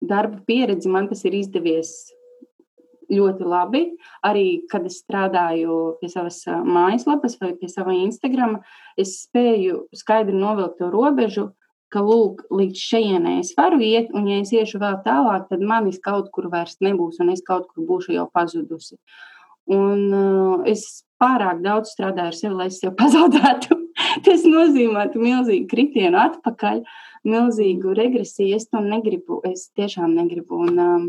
[0.02, 1.94] darba pieredzi man tas ir izdevies
[3.12, 3.82] ļoti labi.
[4.26, 8.58] Arī, kad es strādāju pie savas mājaslapas vai pie sava Instagram,
[8.98, 11.50] es spēju skaidri novilkt to robežu,
[11.92, 16.00] ka, lūk, līdz šejienei es varu iet, un ja es iešu vēl tālāk, tad manis
[16.02, 18.98] kaut kur vairs nebūs, un es kaut kur būšu jau pazudusi.
[19.72, 23.80] Un uh, es pārāk daudz strādāju ar sevi, lai es sev pazaudētu.
[24.26, 26.82] Tas nozīmētu milzīgu kritienu atpakaļ,
[27.26, 28.56] milzīgu regresiju.
[28.56, 30.60] Es to negribu, es tiešām negribu.
[30.66, 31.06] Un, um,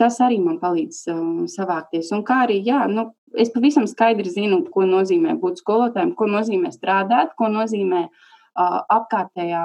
[0.00, 2.10] tas arī man palīdz um, savākties.
[2.16, 6.72] Un kā arī, jā, nu, es pavisam skaidri zinu, ko nozīmē būt skolotājiem, ko nozīmē
[6.74, 9.64] strādāt, ko nozīmē uh, apkārtējā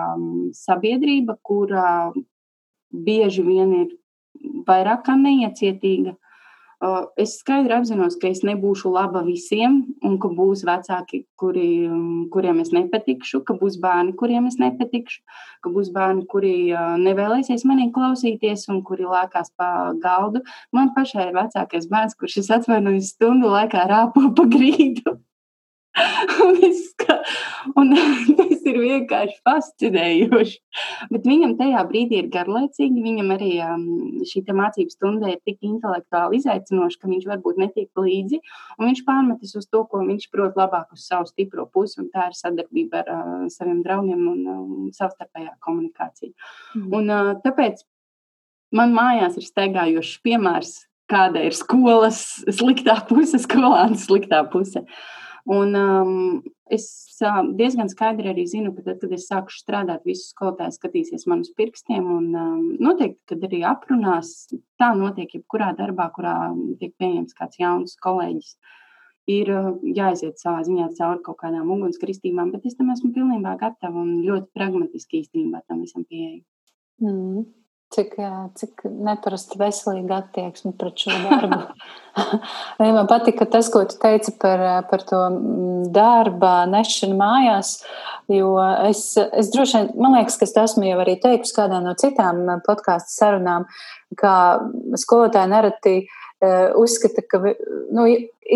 [0.58, 2.12] sabiedrība, kurā
[2.92, 3.96] bieži vien ir
[4.68, 6.16] vairāk kā neiecietīga.
[7.18, 11.90] Es skaidri apzinos, ka es nebūšu laba visiem, un ka būs vecāki, kuri,
[12.30, 15.24] kuriem es nepatikšu, ka būs bērni, kuriem es nepatikšu,
[15.66, 16.54] ka būs bērni, kuri
[17.02, 20.44] nevēlēsies manī klausīties un kuri lēkās pa galdu.
[20.70, 25.18] Man pašai ir vecākais bērns, kurš es atvainojos stundu laikā rāpo pa grīdu.
[26.46, 26.82] un, es,
[27.80, 27.94] un
[28.38, 30.58] tas ir vienkārši fascinējoši.
[31.12, 33.04] Bet viņam tajā brīdī ir garlaicīgi.
[33.04, 33.86] Viņam arī um,
[34.28, 38.42] šī mācību stunda ir tik intelektuāli izaicinoša, ka viņš varbūt netiek līdzi.
[38.84, 42.38] Viņš pārmetas uz to, ko viņš prot labāk uz savu stipro pusi, un tā ir
[42.38, 46.34] sadarbība ar uh, saviem draugiem un um, savstarpējā komunikācija.
[46.76, 46.90] Mm.
[46.94, 47.86] Un, uh, tāpēc
[48.78, 50.76] man mājās ir steigājošs piemērs,
[51.08, 52.20] kāda ir skolas
[52.52, 54.84] sliktā puse, skolāna sliktā puse.
[54.84, 56.16] Uh, Un um,
[56.68, 56.86] es
[57.24, 61.46] uh, diezgan skaidri arī zinu, ka tad, kad es sāku strādāt, visi skolotāji skatīsies man
[61.46, 62.10] uz pirkstiem.
[62.18, 64.34] Un um, noteikti, kad arī aprunās,
[64.82, 66.36] tā notiek jebkurā darbā, kurā
[66.82, 68.58] tiek pieņemts kāds jauns kolēģis.
[69.32, 74.04] Ir uh, jāiziet savā ziņā cauri kaut kādām ugunskristībām, bet es tam esmu pilnībā gatava
[74.04, 76.44] un ļoti pragmatiski īstenībā tam visam pieeju.
[77.04, 77.48] Mm.
[77.96, 78.18] Cik,
[78.60, 81.60] cik neparasti veselīga attieksme pret šo darbu.
[82.98, 87.78] Man patika tas, ko tu teici par, par to mm, darba nešanu mājās,
[88.34, 88.52] jo
[88.90, 92.44] es, es droši vien, man liekas, ka es esmu jau arī teikusi kādā no citām
[92.68, 93.70] podkāstu sarunām,
[94.20, 94.36] kā
[95.00, 96.27] skolotāji nereti uh,
[96.78, 97.40] uzskata, ka
[97.94, 98.04] nu,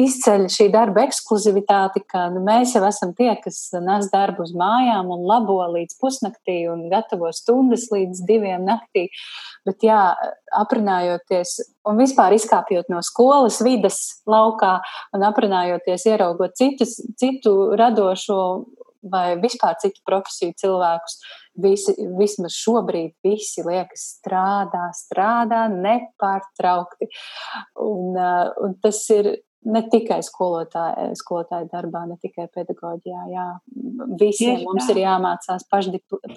[0.01, 5.09] izceļ šī darba ekskluzivitāti, ka nu, mēs jau esam tie, kas nes darbu uz mājām
[5.15, 9.07] un labo līdz pusnaktī un gatavo stundas līdz diviem naktī.
[9.65, 10.13] Bet, jā,
[10.57, 11.57] aprunājoties
[11.89, 14.77] un vispār izkāpjot no skolas vidas laukā
[15.17, 18.41] un aprunājoties, ieraugot citus, citu radošo
[19.01, 21.17] vai vispār citu profesiju cilvēkus,
[21.59, 27.09] visi, vismaz šobrīd visi liekas strādā, strādā nepārtraukti.
[27.81, 33.23] Un, uh, un tas ir ne tikai skolotāja, skolotāja darbā, ne tikai pedagoģijā.
[33.29, 33.47] Jā.
[34.17, 34.93] Visiem Tieši mums tā.
[34.95, 35.67] ir jāmācās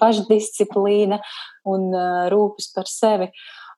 [0.01, 1.21] pašdisciplīna
[1.71, 3.31] un uh, rūpes par sevi.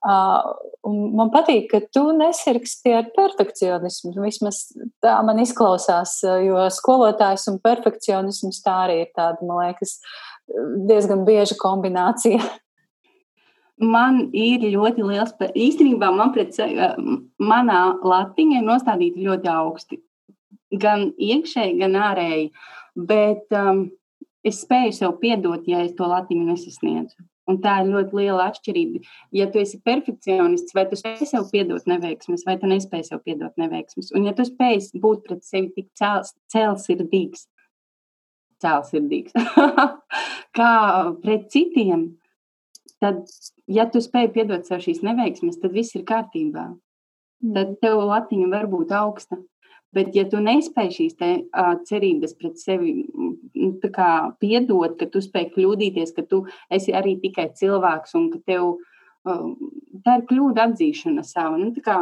[0.07, 0.43] Uh,
[0.85, 4.13] man patīk, ka tu nesirgsti ar perfekcionismu.
[4.21, 4.67] Vismaz
[5.03, 9.97] tā man izklausās, jo skolotājs un perfekcionisms tā arī ir tāda, man liekas,
[10.89, 12.41] diezgan bieža kombinācija.
[13.77, 16.55] Man ir ļoti liels, īstenībā man pret,
[17.37, 19.99] manā latiņa ir nostādīta ļoti augsti.
[20.73, 22.49] Gan iekšēji, gan ārēji.
[22.97, 23.85] Bet um,
[24.47, 27.27] es spēju sev piedot, ja es to latiņu nesasniedzu.
[27.47, 29.03] Un tā ir ļoti liela atšķirība.
[29.37, 33.53] Ja tu esi perfekcionists, vai tu spēj sev piedot neveiksmes, vai tu nespēj sev piedot
[33.61, 34.09] neveiksmes.
[34.17, 37.45] Un ja tu spēj būt pret sevi tik cēls, cēlsirdīgs,
[38.65, 39.37] cēlsirdīgs,
[40.57, 40.71] kā
[41.23, 42.09] pret citiem,
[43.03, 43.23] tad,
[43.69, 46.71] ja tu spēj piedot sev šīs neveiksmes, tad viss ir kārtībā.
[47.53, 49.37] Tad tev latiņa var būt augsta.
[49.95, 54.09] Bet, ja tu nespēj šīs te, uh, cerības pret sevi nu, kā,
[54.41, 56.43] piedot, ka tu spēj kļūdīties, ka tu
[56.73, 59.45] esi arī tikai cilvēks un ka tev uh,
[60.03, 61.61] tā ir kļūda atzīšana sava.
[61.61, 62.01] Nu, kā,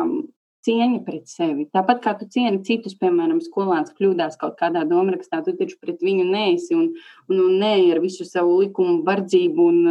[0.66, 1.68] cieņa pret sevi.
[1.74, 6.26] Tāpat kā tu cieni citus, piemēram, skolēns kļūdās kaut kādā domārakstā, tu taču pret viņu
[6.30, 6.90] neesi un,
[7.30, 9.82] un, un nē ar visu savu likumu, vardzību un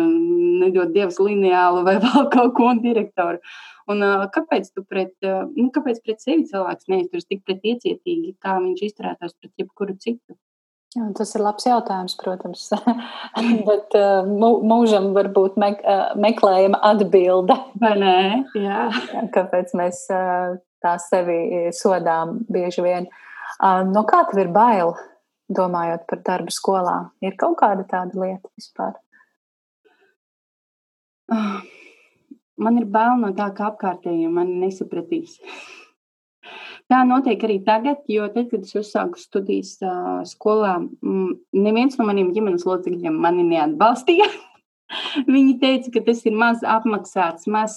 [0.64, 3.42] nedod dievs lineālu vai vēl kaut ko direktoru.
[3.90, 4.00] Un,
[4.32, 9.52] kāpēc tu pret, nu, kāpēc pret sevi cilvēks neizturas tik pretiecietīgi, kā viņš izturētos pret
[9.60, 10.38] jebkuru citu?
[10.94, 12.68] Jā, tas ir labs jautājums, protams.
[13.68, 14.28] Bet uh,
[14.70, 17.56] mūžam varbūt me, uh, meklējama atbilde.
[17.82, 18.16] Vai nē?
[18.62, 18.86] Jā.
[19.34, 20.54] Kāpēc mēs uh,
[20.84, 23.10] tā sevi sodām bieži vien?
[23.90, 24.94] No kā tev ir bail,
[25.52, 26.96] domājot par darbu skolā?
[27.24, 28.94] Ir kaut kāda tāda lieta vispār?
[31.32, 31.62] Uh.
[32.56, 35.40] Man ir bail no tā, ka apkārtējie mani nesapratīs.
[36.92, 42.04] Tā notiek arī tagad, jo tad, kad es uzsāku studijas uh, skolā, m, neviens no
[42.04, 44.28] maniem ģimenes locekļiem mani neatbalstīja.
[45.34, 47.76] Viņi teica, ka tas ir maz apmaksāts, maz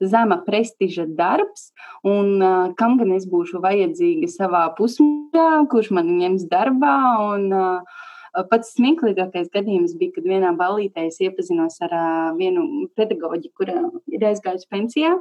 [0.00, 1.70] zema prestiža darbs,
[2.06, 2.38] un
[2.78, 6.94] kam gan es būšu vajadzīga savā pusmūžā, kurš man ņems darbā.
[7.32, 7.50] Un,
[8.46, 11.96] Pats smieklīgākais gadījums bija, kad vienā ballītē es iepazinos ar
[12.36, 13.72] vienu pedagoģi, kur
[14.06, 15.16] ir aizgājusi pensijā.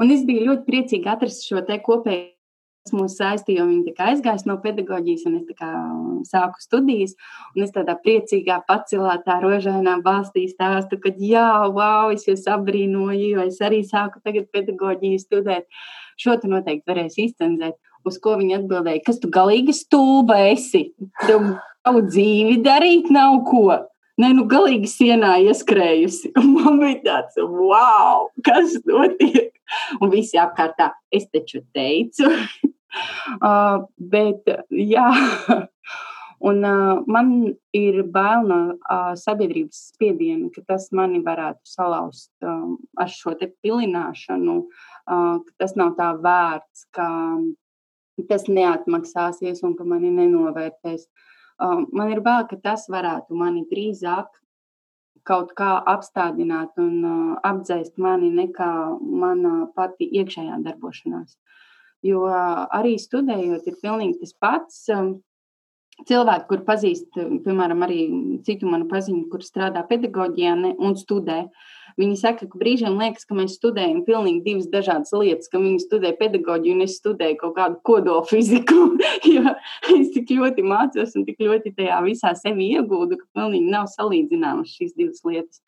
[0.00, 2.34] Un es biju ļoti priecīga atrast šo te kopēju
[2.84, 7.14] kas mūs saistīja, jo viņi aizgāja no pedagoģijas, un es sāku studijas.
[7.56, 13.56] Es tādā priecīgā, paceltā, rožainā balstī stāstu, ka, jā, wow, es jūs abrīnoju, jo es
[13.64, 15.64] arī sāku tagad pedagoģiju studēt.
[16.20, 17.80] Šo tu noteikti varēsi izcenzēt.
[18.04, 20.90] Uz ko viņi atbildēja, kas tu galīgi stulba esi?
[21.24, 23.80] Tev savu dzīvi darīt nav ko.
[24.14, 26.30] Nē, nu, galīgi sienā ieskrējusi.
[26.38, 29.50] Un man bija tāds, wow, kas notiek?
[29.98, 32.30] Un visi apkārtā, es taču teicu.
[33.48, 35.08] uh, bet, jā,
[36.50, 37.34] un uh, man
[37.74, 43.50] ir bail no uh, sabiedrības spiediena, ka tas mani varētu salauzt uh, ar šo te
[43.66, 47.10] pilināšanu, uh, ka tas nav tā vērts, ka
[48.30, 51.08] tas neatmaksāsies un ka mani nenovērtēs.
[51.08, 54.40] Uh, man ir bail, ka tas varētu mani drīzāk
[55.24, 61.38] kaut kā apstādināt un uh, apdzēst mani nekā mana pati iekšējā darbošanās.
[62.04, 64.82] Jo arī studējot, ir pilnīgi tas pats.
[66.02, 68.00] Cilvēki, kur pazīst, piemēram, arī
[68.46, 71.44] citu manu paziņu, kur strādā pedagoģijā un studē,
[72.00, 76.10] viņi saka, ka brīžiem liekas, ka mēs studējam pilnīgi divas dažādas lietas, ka viņi studē
[76.18, 78.88] pedagoģiju un es studēju kaut kādu kodolu fiziku.
[79.36, 79.54] jo
[79.94, 84.74] es tik ļoti mācos un tik ļoti tajā visā sevi iegūdu, ka pilnīgi nav salīdzināmas
[84.74, 85.62] šīs divas lietas.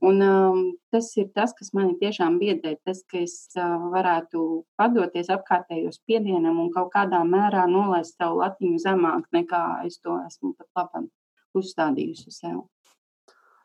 [0.00, 4.42] Un, um, tas ir tas, kas manī tiešām biedē, tas, ka es uh, varētu
[4.80, 10.54] padoties apkārtējo spiedienam un kaut kādā mērā nolaist savu latiņu zemāk, nekā es to esmu
[10.56, 11.10] pat labam
[11.52, 12.62] uzstādījusi sev.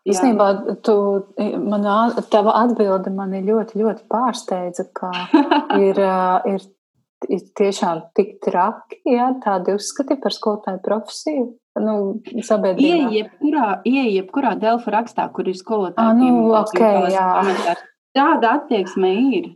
[0.06, 0.50] Īstenībā,
[0.86, 0.96] tu,
[1.66, 1.88] man,
[2.30, 5.14] tava atbilde mani ļoti, ļoti pārsteidza, ka
[5.88, 6.68] ir, uh, ir,
[7.32, 12.22] ir tiešām tik traki, ja, tādi uzskati par skolotāju profesiju nu.
[12.32, 16.32] Ieej jebkurā, ieej jebkurā Delfa rakstā, kur ir skolotāji.
[16.32, 17.76] Nu, okay, jā.
[18.16, 19.54] Tāda attieksme ir.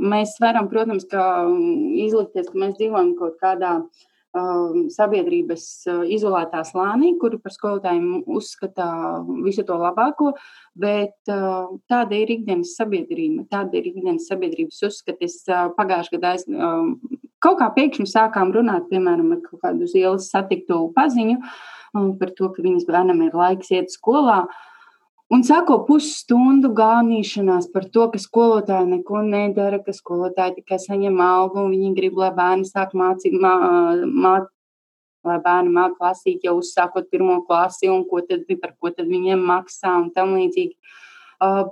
[0.00, 1.04] Mēs varam, protams,
[2.00, 8.88] izlikties, ka mēs dzīvojam kaut kādā um, sabiedrības uh, izolētā slānī, kuri par skolotājiem uzskata
[9.44, 10.32] visu to labāko,
[10.78, 15.42] bet uh, tāda ir ikdienas sabiedrība, tāda ir ikdienas sabiedrības uzskatis.
[15.50, 16.96] Uh, Pagājušajā gadā es um,
[17.40, 21.38] Kaut kā pēkšņi sākām runāt, piemēram, ar kādu uz ielas satiktu paziņu
[22.20, 24.44] par to, ka viņas bērnam ir laiks iet skolā.
[25.30, 31.62] Un sāko pusstundu gānīšanās par to, ka skolotāji neko nedara, ka skolotāji tikai saņem algu
[31.62, 33.52] un viņi grib, lai bērni sāk mācīt, mā,
[34.04, 34.34] mā,
[35.26, 39.44] lai bērni māca lasīt jau uzsākot pirmo klasi un ko tad, par ko tad viņiem
[39.52, 40.74] maksā un tam līdzīgi.
[41.40, 41.70] Uh,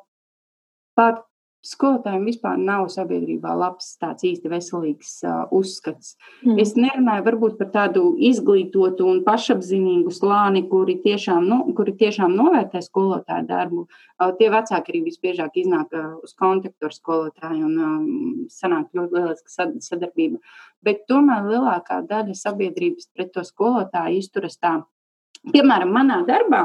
[0.95, 1.25] par
[1.67, 6.15] skolotājiem vispār nav sabiedrībā labs, tāds īsti veselīgs uh, uzskats.
[6.45, 6.59] Mm.
[6.63, 12.83] Es nerunāju varbūt par tādu izglītotu un pašapziņīgu slāni, kuri tiešām, nu, kuri tiešām novērtē
[12.87, 13.87] skolotāju darbu.
[14.19, 18.13] Uh, tie vecāki arī visbiežāk iznāk uh, uz kontaktu ar skolotāju un um,
[18.53, 20.39] sanāk ļoti lieliska sadarbība.
[20.87, 24.79] Bet tomēr lielākā daļa sabiedrības pret to skolotāju izturas tā
[25.53, 26.63] Piemēram, manā darbā,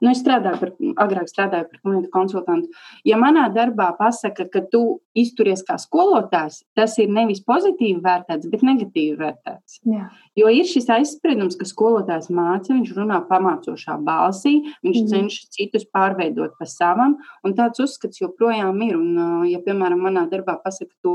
[0.00, 0.72] nu, es strādāju par,
[1.04, 2.82] agrāk strādāju par klientu konsultantu.
[3.08, 4.82] Ja manā darbā pasaka, ka tu
[5.18, 9.80] izturies kā skolotājs, tas ir nevis pozitīvi vērtēts, bet negatīvi vērtēts.
[9.88, 10.08] Jā.
[10.38, 15.10] Jo ir šis aizspriedums, ka skolotājs māca, viņš runā pamācošā balsī, viņš mm.
[15.12, 18.96] cenšas citus pārveidot pa savam, un tāds uzskats joprojām ir.
[18.96, 21.12] Un, ja, piemēram, manā darbā pasaka, tu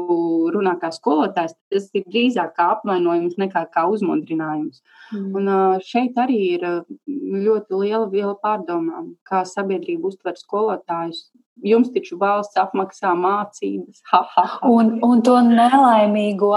[0.53, 4.83] runā kā skolotājs, tas ir drīzāk kā apvainojums nekā kā uzmundrinājums.
[5.15, 5.33] Mm.
[5.37, 6.67] Un šeit arī ir
[7.07, 11.27] ļoti liela viela pārdomām, kā sabiedrība uztver skolotājus.
[11.65, 14.01] Jums taču valsts apmaksā mācības.
[14.11, 14.71] Ha, ha, ha.
[14.71, 16.53] Un, un to nelaimīgo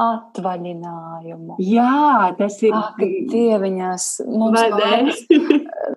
[0.00, 1.58] atvaļinājumu.
[1.60, 2.76] Jā, tas ir.
[2.76, 3.00] Ak,
[3.32, 5.12] dieviņās, mums vajag.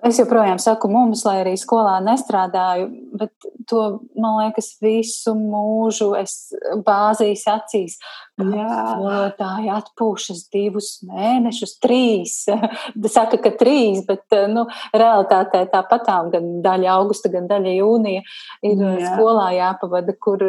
[0.05, 2.87] Es joprojām saku mums, lai arī skolā nestrādāju,
[3.17, 3.81] bet to,
[4.19, 6.53] man liekas, visu mūžu es
[6.85, 7.97] bāzīs acīs.
[8.35, 12.37] Skolotāji atpūšas divus mēnešus, trīs.
[13.15, 18.25] Saka, ka trīs, bet nu, realitātē tāpatām gan daļa augusta, gan daļa jūnija
[18.67, 19.13] ir Jā.
[19.13, 20.43] skolā jāpavada, kur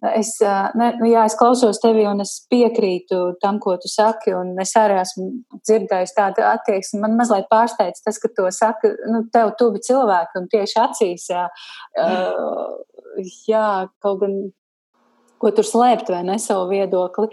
[0.00, 4.32] Es, ne, nu, jā, es klausos tevi un es piekrītu tam, ko tu saki.
[4.62, 5.26] Es arī esmu
[5.60, 7.02] dzirdējis tādu attieksmi.
[7.02, 11.26] Man mazliet pārsteidz tas, ka to saka nu, tev tuvi cilvēki un tieši acīs.
[11.28, 11.48] Jā,
[12.00, 13.66] uh, jā
[14.00, 14.38] kaut gan
[15.40, 17.28] ko tur slēpt vai ne savu viedokli.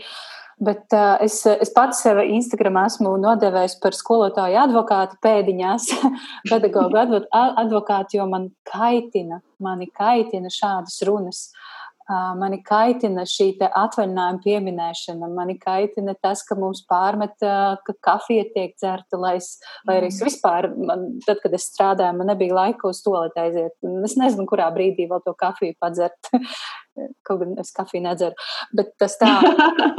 [0.59, 5.87] Bet uh, es, es pats sevi Instagram esmu nodevējis par skolotāju advokātu pēdiņās,
[6.51, 11.45] pedagoģu advokātu, jo man kaitina, mani kaitina šādas runas.
[11.53, 11.76] Uh,
[12.07, 19.19] Mani kaitina šī atvaļinājuma pieminēšana, mani kaitina tas, ka mums pārmet, ka kafija tiek dzerta,
[19.19, 20.29] lai, es, lai arī es mm.
[20.29, 23.75] vispār, man, tad, kad es strādāju, man nebija laika uz to, lai aiziet.
[24.07, 26.31] Es nezinu, kurā brīdī vēl to kafiju padzert.
[27.27, 28.47] Kaut gan es kafiju nedzeru,
[28.77, 29.35] bet tas tā.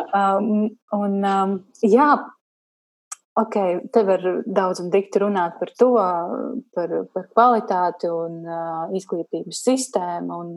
[0.09, 1.51] Um, un, um,
[1.85, 2.07] jā,
[3.39, 3.57] ok,
[3.93, 5.91] te var daudz un dikti runāt par to,
[6.75, 10.51] par, par kvalitāti un uh, izglītības sistēmu un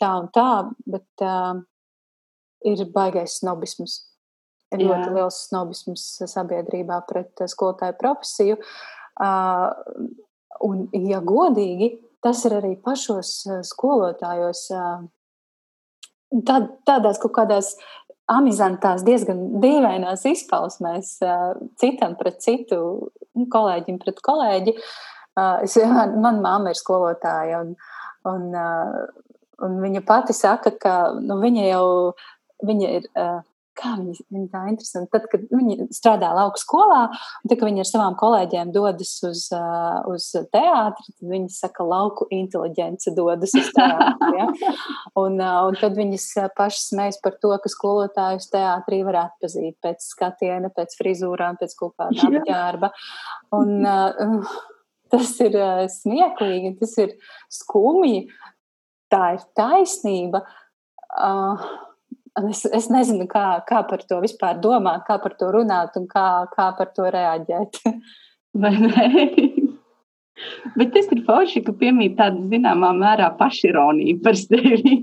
[0.00, 0.48] tā un tā,
[0.88, 1.60] bet uh,
[2.66, 4.00] ir baigais snobisms.
[4.72, 4.88] Ir Jā.
[4.88, 8.58] ļoti liels snobisms sabiedrībā pret skolotāju profesiju.
[9.20, 9.68] Uh,
[10.64, 11.92] un, ja godīgi,
[12.24, 14.68] tas ir arī pašos skolotājos.
[14.74, 15.10] Uh,
[16.32, 17.74] Tād, tādās kaut kādās
[18.32, 21.14] amizantās, diezgan dīvainās izpausmēs
[21.80, 22.78] citam pret citu,
[23.36, 24.76] nu, kolēģim pret kolēģi.
[25.64, 25.78] Es,
[26.20, 27.76] man mamma ir skolotāja, un,
[28.28, 28.50] un,
[29.64, 31.86] un viņa pati saka, ka nu, viņa jau
[32.62, 33.08] viņa ir
[33.72, 35.08] Kā viņi, viņi tā interesanti.
[35.14, 39.46] Tad, kad viņi strādā lauka skolā, un tad, kad viņi ar savām kolēģiem dodas uz,
[39.56, 44.32] uh, uz teātri, tad viņi saka, lauku inteliģence dodas uz teātri.
[44.36, 44.48] Ja?
[45.22, 46.24] Un, uh, un tad viņas
[46.56, 51.92] pašas smējas par to, ka skolotājus teātrī var atpazīt pēc skatiena, pēc frizūrām, pēc kaut
[52.00, 52.90] kāda apģērba.
[53.58, 54.56] Un, uh,
[55.12, 57.14] tas ir uh, smieklīgi, tas ir
[57.52, 58.26] skumji,
[59.12, 60.44] tā ir taisnība.
[61.12, 61.60] Uh,
[62.40, 66.46] Es, es nezinu, kā, kā par to vispār domāt, kā par to runāt un kā,
[66.54, 67.82] kā par to reaģēt.
[68.62, 69.26] Vai ne?
[70.78, 74.96] Bet tas ir forši, ka piemīt tāda zināmā mērā pašironija par sevi.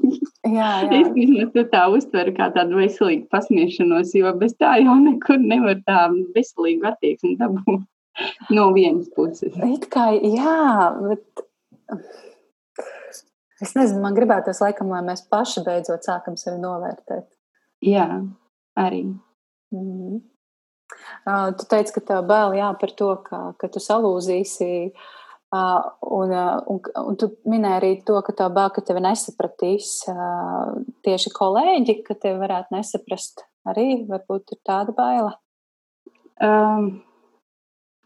[0.47, 0.89] Jā, jā.
[0.99, 5.77] Es vismaz to tā uztveru kā tādu veselīgu pasmiešanos, jo bez tā jau nekur nevar
[5.85, 7.85] tā veselīgu attieksmi dabūt
[8.55, 9.53] no vienas puses.
[9.69, 10.57] It kā, jā,
[11.05, 11.45] bet
[13.63, 17.27] Es nezinu, man gribētos laikam, lai mēs paši beidzot sākam sevi novērtēt.
[17.85, 18.07] Jā,
[18.79, 19.03] arī.
[19.71, 20.21] Mm -hmm.
[21.27, 24.91] uh, tu teici, ka tev bail jā, par to, ka, ka tu salūzīsi.
[25.49, 30.05] Uh, un, uh, un, un tu minēji arī to, ka tā bail, ka tevi nesapratīs
[30.07, 34.05] uh, tieši kolēģi, ka tevi varētu nesaprast arī.
[34.09, 35.33] Varbūt ir tāda baila.
[36.39, 37.01] Um,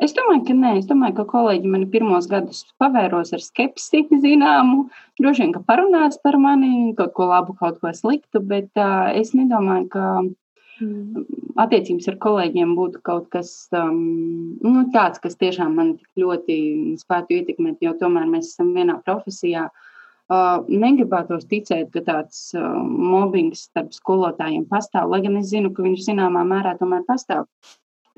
[0.02, 4.88] Es domāju, ka nē, es domāju, ka kolēģi mani pirmos gadus pavēros ar skepsi, zināmu.
[5.22, 9.36] Droši vien, ka parunās par mani, kaut ko labu, kaut ko sliktu, bet uh, es
[9.38, 11.28] nedomāju, ka mm.
[11.62, 16.58] attiecības ar kolēģiem būtu kaut kas um, nu, tāds, kas tiešām man tik ļoti
[17.04, 19.70] spētu ietekmēt, jo tomēr mēs esam vienā profesijā.
[20.34, 25.86] Uh, negribētos ticēt, ka tāds uh, mobbings starp skolotājiem pastāv, lai gan es zinu, ka
[25.86, 27.46] viņš zināmā mērā tomēr pastāv.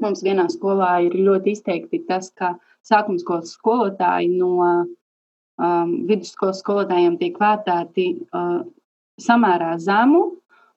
[0.03, 7.15] Mums vienā skolā ir ļoti izteikti tas, ka sākuma skolas skolotāji no um, vidusskolas skolotājiem
[7.21, 8.65] tiek vērtēti uh,
[9.21, 10.25] samērā zemu.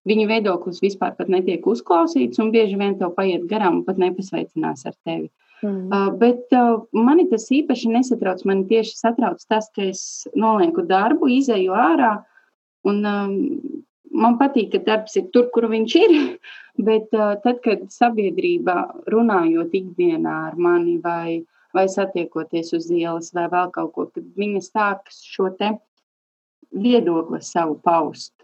[0.09, 4.95] Viņu viedoklis vispār netiek uzklausīts, un bieži vien tev paiet garām un pat nepasveicinās ar
[5.05, 5.29] tevi.
[5.59, 5.91] Mm.
[5.91, 8.45] Uh, bet uh, mani tas īpaši nesatrauc.
[8.47, 10.03] Man tieši satrauc tas, ka es
[10.39, 12.14] nolieku darbu, izēju ārā.
[12.87, 13.78] Un, um,
[14.19, 16.16] man patīk, ka darbs ir tur, kur viņš ir.
[16.89, 18.75] Bet uh, tad, kad sabiedrība
[19.11, 21.41] runājot ikdienā ar mani vai,
[21.75, 25.73] vai satiekoties uz ielas vai vēl kaut ko, tad viņi sāks šo te
[26.71, 28.35] viedokli savu paust.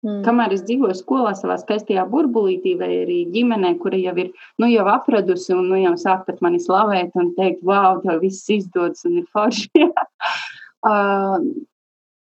[0.00, 0.22] Mm.
[0.24, 4.30] Kamēr es dzīvoju skolā, savā skaistajā burbulītī, vai arī ģimenē, kura jau ir
[4.62, 8.48] nu, jau apradusi un nu, jau sāk pat mani slavēt un teikt, wow, tev viss
[8.54, 9.90] izdodas un ir forši.
[9.90, 11.36] uh,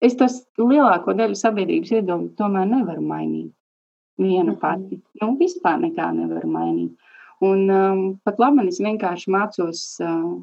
[0.05, 3.52] es tos lielāko daļu sabiedrības iedomu tomēr nevaru mainīt
[4.20, 4.61] viena mhm.
[4.62, 5.00] pati.
[5.22, 6.94] Nu, vispār nekā nevar mainīt.
[7.44, 10.36] Un um, pat labi, es vienkārši mācos uh,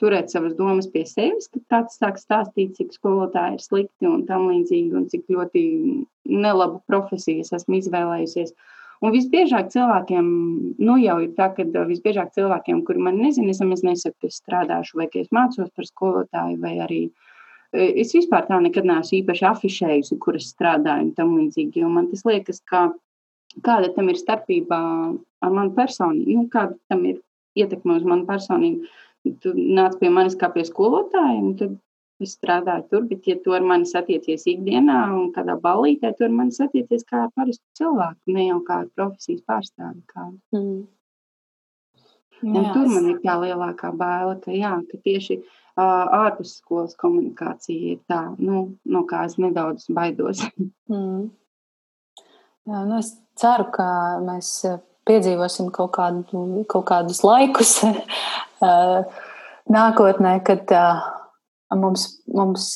[0.00, 4.48] turēt savas domas pie sevis, kad kāds sāk stāstīt, cik skolotāji ir slikti un tam
[4.48, 5.62] līdzīgi, un cik ļoti
[6.24, 8.54] nelabu profesiju es esmu izvēlējusies.
[9.04, 10.28] Un visbiežāk cilvēkiem,
[10.82, 14.40] nu jau ir tā, ka uh, visbiežāk cilvēkiem, kuri man nezina, es nesaku, ka es
[14.40, 17.37] strādāšu vai ka es mācos par skolotāju, vai arī uh,
[17.72, 22.24] es vispār tā nekad neesmu īpaši afišējusi, kur es strādāju un tam līdzīgi, man tas
[22.28, 22.88] liekas, ka
[23.64, 24.78] kāda tam ir starpība
[25.44, 27.20] ar manu personību, nu, kāda tam ir
[27.58, 28.88] ietekme uz manu personību.
[29.42, 31.76] Tu nāc pie manis kā pie skolotāja, un tad
[32.22, 36.32] es strādāju tur, bet, ja tu ar mani satiecies ikdienā un kādā ballītē, tu ar
[36.34, 40.00] mani satiecies kā ar parastu cilvēku, ne jau kā ar profesijas pārstāvi.
[40.10, 40.38] Kādu.
[40.54, 40.86] Mm.
[42.46, 45.40] Un jā, tur man ir tā lielākā baila, ka, jā, ka tieši
[45.78, 50.44] ārpus skolas komunikācija ir tā, nu, no kā es nedaudz baidos.
[50.88, 51.26] Mm.
[52.64, 53.84] Jā, nu es ceru, ka
[54.24, 54.46] mēs
[55.04, 57.74] piedzīvosim kaut, kādu, kaut kādus laikus
[59.76, 60.72] nākotnē, kad
[61.76, 62.70] mums, mums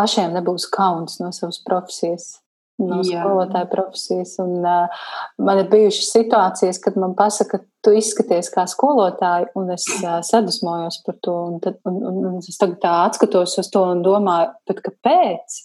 [0.00, 2.38] pašiem nebūs kauns no savas profesijas
[2.82, 4.36] no skolotāja profesijas.
[4.42, 5.06] Un, uh,
[5.42, 10.18] man ir bijušas situācijas, kad man pasaka, ka tu izskaties kā skolotāja, un es uh,
[10.26, 11.36] sadusmojos par to.
[11.52, 15.62] Un tad, un, un, un es tagad tā atskatos uz to un domāju, kāpēc?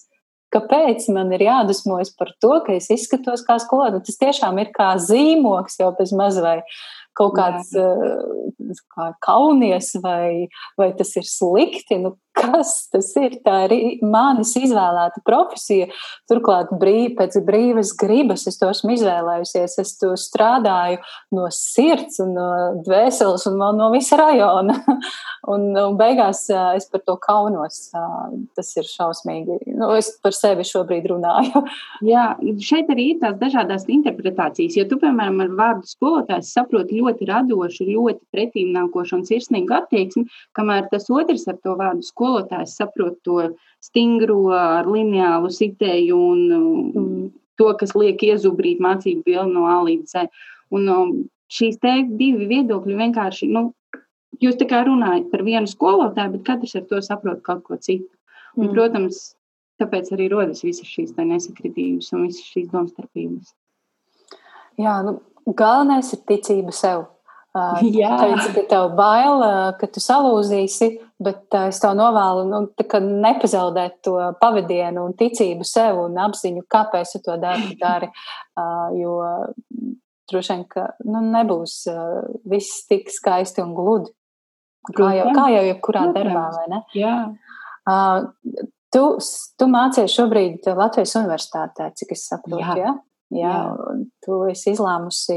[0.52, 4.04] Kāpēc man ir jādusmojas par to, ka es izskatos kā skolotāja?
[4.08, 6.68] Tas tiešām ir kā zīmoks jau bez mazliet
[7.18, 7.72] kaut kāds
[8.96, 10.48] kā kaunies vai,
[10.80, 12.00] vai tas ir slikti.
[12.04, 13.38] Nu, kas tas ir?
[13.46, 15.90] Tā ir manis izvēlēta profesija.
[16.30, 19.78] Turklāt brīv, pēc brīvas gribas es to esmu izvēlējusies.
[19.82, 21.02] Es to strādāju
[21.36, 22.48] no sirds un no
[22.86, 24.78] dvēseles un no visa rajona.
[25.54, 27.84] un, un beigās es par to kaunos.
[28.58, 29.60] Tas ir šausmīgi.
[29.76, 31.66] Nu, es par sevi šobrīd runāju.
[32.12, 32.32] Jā,
[32.64, 34.80] šeit arī ir tās dažādas interpretācijas.
[34.80, 40.28] Jo tu, piemēram, ar vārdu skolotājs saproti ļoti radošu, ļoti pretīmnākošu un sirsnīgu attieksmi,
[40.58, 43.42] kamēr tas otrs ar to vārdu skolotājs skolotājs saprot to
[43.82, 47.30] stingro ar lineālu sitēju un mm.
[47.58, 50.28] to, kas liek iezubrīt mācību bildi no A līdz Z.
[50.72, 51.14] Un um,
[51.52, 53.72] šīs te divi viedokļi vienkārši, nu,
[54.42, 58.12] jūs tā kā runājat par vienu skolotāju, bet katrs ar to saprot kaut ko citu.
[58.58, 58.76] Un, mm.
[58.76, 59.24] Protams,
[59.82, 63.56] tāpēc arī rodas visas šīs nesakritības un visas šīs domstarpības.
[64.80, 65.18] Jā, nu,
[65.48, 67.08] galvenais ir ticība sev.
[68.00, 68.14] Jā.
[68.16, 69.42] Teici, ka tev bail,
[69.80, 70.94] ka tu salūzīsi,
[71.24, 72.62] bet es tev novēlu nu,
[73.24, 77.76] nepazaudēt to pavadienu un ticību sev un apziņu, kāpēc tu to dari.
[77.82, 78.10] dari
[79.02, 79.20] jo
[80.32, 81.76] droši vien, ka nu, nebūs
[82.48, 84.14] viss tik skaisti un gludi.
[84.98, 86.80] Kā jau, kā jau jebkurā darbā, vai ne?
[86.98, 87.16] Jā.
[88.92, 89.04] Tu,
[89.60, 92.78] tu mācies šobrīd Latvijas universitātē, cik es saprotu, jā?
[92.80, 92.96] Ja?
[93.32, 93.96] Jā, jā.
[94.26, 95.36] Tu esi izlēmusi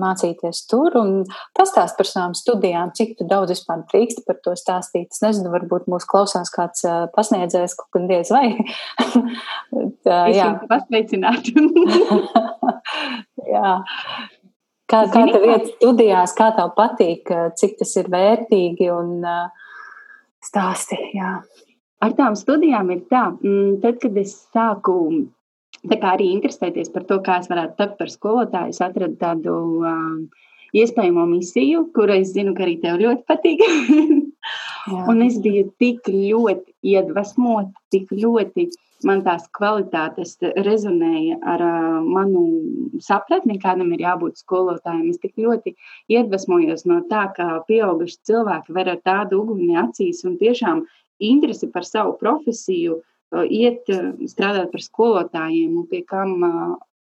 [0.00, 1.10] mācīties tur un
[1.56, 5.10] pastāst par savām studijām, cik daudz vispār drīkst par to stāstīt.
[5.12, 8.54] Es nezinu, varbūt mūs klausās kāds pasniedzējs, kaut kad diez vai.
[10.06, 11.50] Tā, jā, pasveicināt.
[13.54, 13.74] jā.
[14.90, 17.28] Kā, kā tev iet studijās, kā tev patīk,
[17.60, 19.20] cik tas ir vērtīgi un
[20.42, 21.36] stāsti, jā.
[22.00, 24.96] Ar tām studijām ir tā, mm, tad, kad es sāku
[25.88, 29.54] Tā kā arī interesēties par to, kā es varētu tapt par skolotāju, es atradu tādu
[29.80, 30.42] uh,
[30.76, 33.64] iespējamo misiju, kuru es zinu, ka arī tev ļoti patīk.
[35.10, 38.68] un es biju tik ļoti iedvesmota, tik ļoti
[39.08, 42.44] man tās kvalitātes rezonēja ar uh, manu
[43.00, 45.08] sapratni, kādam ir jābūt skolotājiem.
[45.14, 45.72] Es tik ļoti
[46.12, 50.84] iedvesmojos no tā, ka pieauguši cilvēki var ar tādu uguni acīs un tiešām
[51.20, 53.00] interesi par savu profesiju
[53.48, 53.86] iet
[54.30, 56.40] strādāt par skolotājiem un pie kam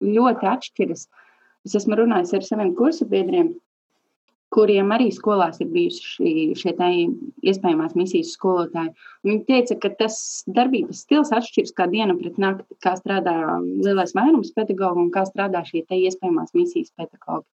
[0.03, 1.07] ļoti atšķiras.
[1.67, 3.55] Es esmu runājis ar saviem kursu biedriem,
[4.53, 6.73] kuriem arī skolās ir bijuši šie
[7.51, 8.93] iespējamās misijas skolotāji.
[9.27, 13.35] Viņi teica, ka tas darbības stils atšķiras kā diena pret nakti, kā strādā
[13.83, 17.47] lielais vairums pedagogu un kā strādā šie iespējamās misijas pedagogi.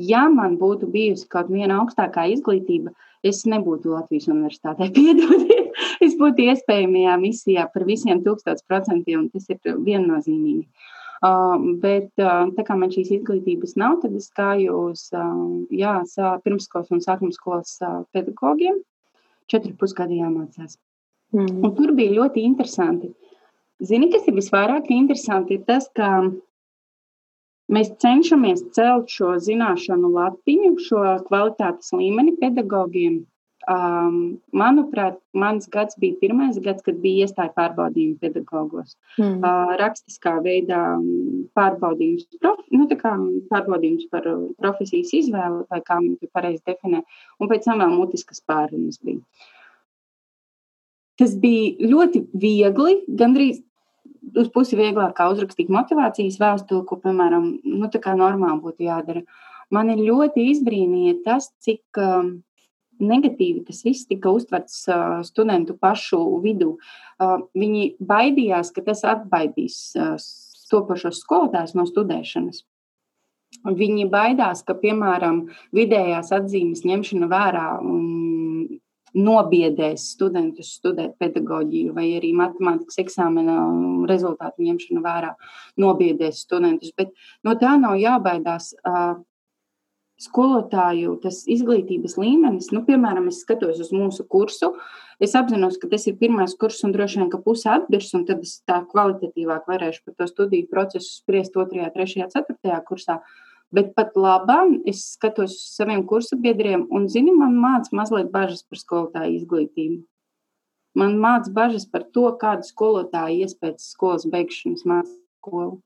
[0.00, 4.88] Ja man būtu bijusi kaut viena augstākā izglītība, es nebūtu Latvijas universitātē.
[4.96, 5.51] Piedodiet,
[6.06, 10.66] es būtu iespējamajā misijā par visiem tūkstoš procentiem, un tas ir viennozīmīgi.
[11.22, 16.90] Uh, bet uh, tā kā man šīs izglītības nav, tad es gāju uz uh, pirmskolas
[16.90, 18.80] un sākuma skolas uh, pedagogiem.
[19.50, 20.80] Četri pusgadi jāmācās.
[21.34, 21.60] Mm.
[21.62, 23.12] Un tur bija ļoti interesanti.
[23.82, 26.10] Zini, kas ir visvairāk interesanti, ir tas, ka
[27.72, 33.22] Mēs cenšamies celt šo zināšanu latiņu, šo kvalitātes līmeni pedagogiem.
[33.70, 38.96] Um, manuprāt, mans gads bija pirmais gads, kad bija iestāja pārbaudījumi pedagogos.
[39.20, 39.38] Mm.
[39.38, 40.80] Uh, rakstiskā veidā
[41.54, 43.14] pārbaudījums, prof, nu, kā,
[43.52, 44.26] pārbaudījums par
[44.58, 47.04] profesijas izvēli, vai kā viņi to pareizi definē,
[47.38, 49.22] un pēc tam vēl mutiskas pārunas bija.
[51.22, 53.62] Tas bija ļoti viegli, gandrīz
[54.42, 59.22] uz pusi vieglāk uzrakstīt motivācijas vēstuli, ko, piemēram, nu, tā kā normāli būtu jādara.
[59.72, 62.32] Man ir ļoti izbrīnīja tas, cik uh,
[63.02, 64.84] negatīvi tas viss tika uztverts
[65.28, 66.76] studentu pašu vidū.
[67.58, 69.80] Viņi baidījās, ka tas atbaidīs
[70.72, 72.62] topošos skolotājus no studēšanas.
[73.62, 75.44] Viņi baidās, ka, piemēram,
[75.76, 77.66] vidējās atzīmes ņemšana vērā
[79.12, 83.58] nobiedēs studentus studēt pedagoģiju, vai arī matemātikas eksāmena
[84.08, 85.34] rezultātu ņemšanu vērā
[85.84, 86.94] nobiedēs studentus.
[86.96, 87.12] Bet
[87.44, 88.72] no tā nav jābaidās.
[90.22, 94.68] Skolotāju tas izglītības līmenis, nu, piemēram, es skatos uz mūsu kursu,
[95.22, 98.44] es apzinos, ka tas ir pirmais kurs un droši vien, ka puse atbirs, un tad
[98.46, 103.18] es tā kvalitatīvāk varēšu par to studiju procesu spriest otrajā, trešajā, ceturtajā kursā.
[103.72, 108.78] Bet pat labam es skatos uz saviem kursabiedriem, un, zini, man māca mazliet bažas par
[108.78, 110.02] skolotāju izglītību.
[110.94, 115.80] man māca bažas par to, kādu skolotāju iespējas skolas beigšanas māca skolu.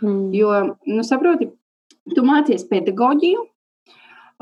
[0.00, 0.30] Mm.
[0.34, 0.52] Jo,
[0.86, 1.50] nu, saproti,
[2.14, 3.42] tu mācies pedagoģiju,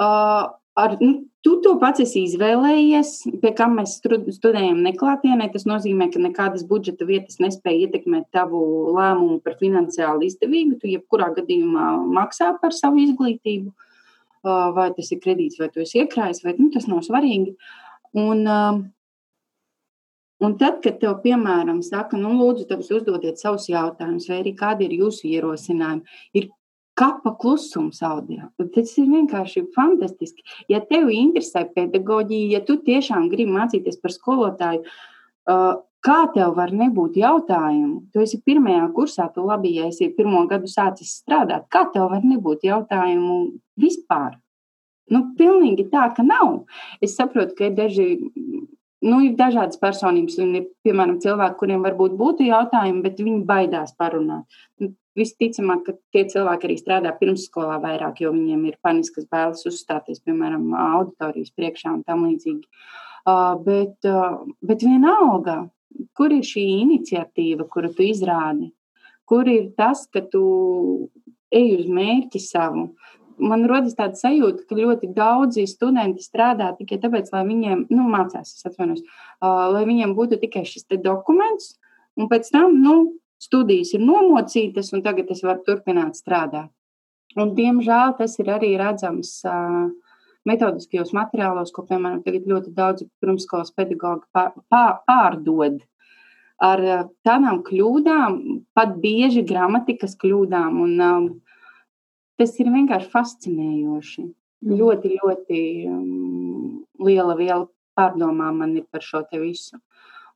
[0.03, 1.13] ar, nu,
[1.45, 5.49] tu to pats esi izvēlējies, pie kā mēs studējam neklātienē.
[5.53, 8.63] Tas nozīmē, ka nekādas budžeta vietas nespēja ietekmēt tavu
[8.97, 10.79] lēmumu par finansiāli izdevību.
[10.81, 13.75] Tu jebkurā gadījumā maksā par savu izglītību,
[14.79, 17.57] vai tas ir kredīts, vai tu esi iekrājis, vai nu, tas nav svarīgi.
[18.19, 18.91] Un,
[20.43, 24.89] Un tad, kad tev, piemēram, saka, nu, lūdzu, tev uzdodiet savus jautājumus, vai arī kādi
[24.89, 26.49] ir jūsu ierosinājumi, ir
[26.99, 28.51] kapa klusums audio.
[28.75, 30.45] Tas ir vienkārši fantastiski.
[30.71, 36.75] Ja tev interesē pedagoģija, ja tu tiešām gribi mācīties par skolotāju, uh, kā tev var
[36.77, 38.05] nebūt jautājumu?
[38.13, 42.27] Tu esi pirmajā kursā, tu labi, ja esi pirmo gadu sācis strādāt, kā tev var
[42.27, 43.43] nebūt jautājumu
[43.81, 44.37] vispār?
[45.13, 46.63] Nu, pilnīgi tā, ka nav.
[47.03, 48.07] Es saprotu, ka ir daži
[49.03, 53.95] nu, ir dažādas personības, un ir, piemēram, cilvēki, kuriem varbūt būtu jautājumi, bet viņi baidās
[53.99, 54.61] parunāt.
[54.81, 60.23] Nu, visticamāk, ka tie cilvēki arī strādā pirmsskolā vairāk, jo viņiem ir paniskas bailes uzstāties,
[60.25, 62.65] piemēram, auditorijas priekšā un tam līdzīgi.
[63.23, 65.63] Uh, bet, uh, bet vienalga,
[66.19, 68.73] kur ir šī iniciatīva, kuru tu izrādi?
[69.29, 70.43] Kur ir tas, ka tu
[71.53, 72.91] ej uz mērķi savu?
[73.43, 78.55] man rodas tāda sajūta, ka ļoti daudzi studenti strādā tikai tāpēc, lai viņiem, nu, mācās,
[78.55, 81.77] es atvainojos, uh, lai viņiem būtu tikai šis dokuments,
[82.19, 82.97] un pēc tam, nu,
[83.43, 86.71] studijas ir nomocītas, un tagad es varu turpināt strādāt.
[87.37, 89.89] Un, diemžēl tas ir arī redzams uh,
[90.49, 95.81] metodiskajos materiālos, ko, piemēram, tagad ļoti daudzi pirmskolas pedagogi pārdod
[96.63, 96.83] ar
[97.27, 98.39] tādām kļūdām,
[98.77, 100.79] pat bieži gramatikas kļūdām.
[100.85, 101.29] Un, um,
[102.39, 104.27] tas ir vienkārši fascinējoši.
[104.63, 104.75] Mm.
[104.79, 107.65] Ļoti, ļoti um, liela viela
[107.99, 109.81] pārdomām man ir par šo visu.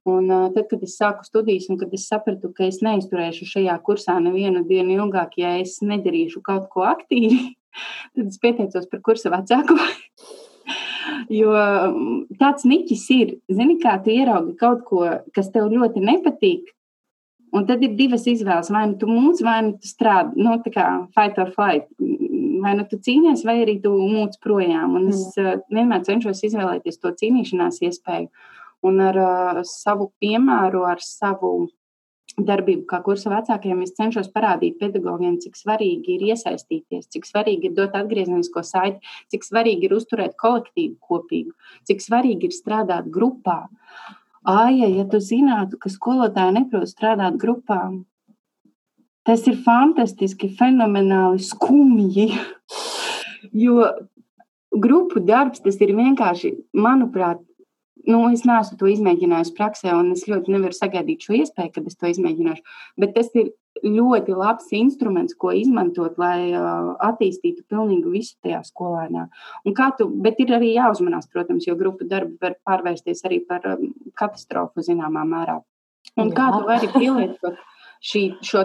[0.07, 3.77] Un uh, tad, kad es sāku studijas, un kad es sapratu, ka es neizturēšu šajā
[3.87, 7.41] kursā nevienu dienu ilgāk, ja es nedarīšu kaut ko aktīvi,
[8.15, 9.79] tad es pieteicos par kursa vecāku.
[11.41, 11.53] jo
[12.39, 15.05] tāds niķis ir, zini, kā tu ieraugi kaut ko,
[15.35, 16.73] kas tev ļoti nepatīk,
[17.57, 18.71] Un tad ir divas izvēles.
[18.75, 20.87] Vai nu tu mūc, vai nu tu strādā, nu, tā kā
[21.17, 21.89] fight or flight.
[22.63, 24.97] Vai nu tu cīnies, vai arī tu mūc projām.
[24.99, 25.67] Un es mm.
[25.73, 28.29] vienmēr cenšos izvēlēties to cīnīšanās iespēju.
[28.87, 31.69] Un ar uh, savu piemēru, ar savu
[32.37, 37.77] darbību, kā kursa vecākiem, es cenšos parādīt pedagogiem, cik svarīgi ir iesaistīties, cik svarīgi ir
[37.79, 39.01] dot atgriezenisko saiti,
[39.33, 41.55] cik svarīgi ir uzturēt kolektīvu kopīgu,
[41.89, 43.63] cik svarīgi ir strādāt grupā.
[44.47, 48.05] Aija, ja tu zinātu, ka skolotāji neprot strādāt grupām,
[49.27, 52.29] tas ir fantastiski, fenomenāli skumji.
[53.65, 53.91] jo
[54.71, 57.41] grupu darbs tas ir vienkārši, manuprāt,
[58.07, 61.99] nu, es neesmu to izmēģinājis praksē, un es ļoti nevaru sagaidīt šo iespēju, kad es
[61.99, 62.77] to izmēģināšu.
[63.03, 63.53] Bet tas ir
[63.85, 69.27] ļoti labs instruments, ko izmantot, lai uh, attīstītu pilnīgi visu tajā skolēnā.
[69.99, 74.85] Tu, bet ir arī jāuzmanās, protams, jo grupu darbi var pārvērsties arī par um, katastrofu
[74.87, 75.61] zināmā mērā.
[76.17, 76.37] Un Jā.
[76.39, 77.61] kā tu vari pielietot
[78.05, 78.65] šī, šo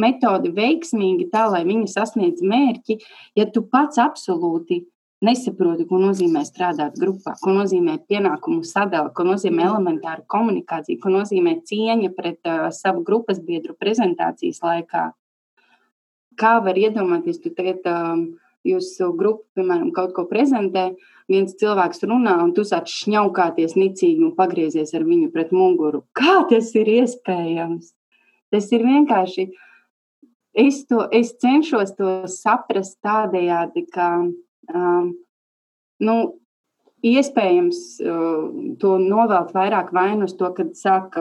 [0.00, 3.00] metodi veiksmīgi tā, lai viņi sasniedz mērķi,
[3.36, 4.84] ja tu pats absolūti
[5.24, 11.58] nesaproti, ko nozīmē strādāt grupā, ko nozīmē pienākumu sadala, ko nozīmē elementāra komunikācija, ko nozīmē
[11.68, 15.10] cieņa pret uh, savu grupas biedru prezentācijas laikā.
[16.36, 18.26] Kā var iedomāties, tu tagad um,
[18.66, 20.90] jūsu grupa, piemēram, kaut ko prezentē,
[21.30, 26.04] viens cilvēks runā, un tu sāc šņaukāties nicīgi un pagriezies ar viņu pret muguru.
[26.16, 27.94] Kā tas ir iespējams?
[28.52, 29.48] Tas ir vienkārši.
[30.56, 34.08] Es, to, es cenšos to saprast tādējādi, ka
[34.74, 35.12] Um,
[36.02, 36.16] nu,
[37.06, 37.80] iespējams
[38.80, 41.16] to novelt vairāk vainu uz to, kad sāk,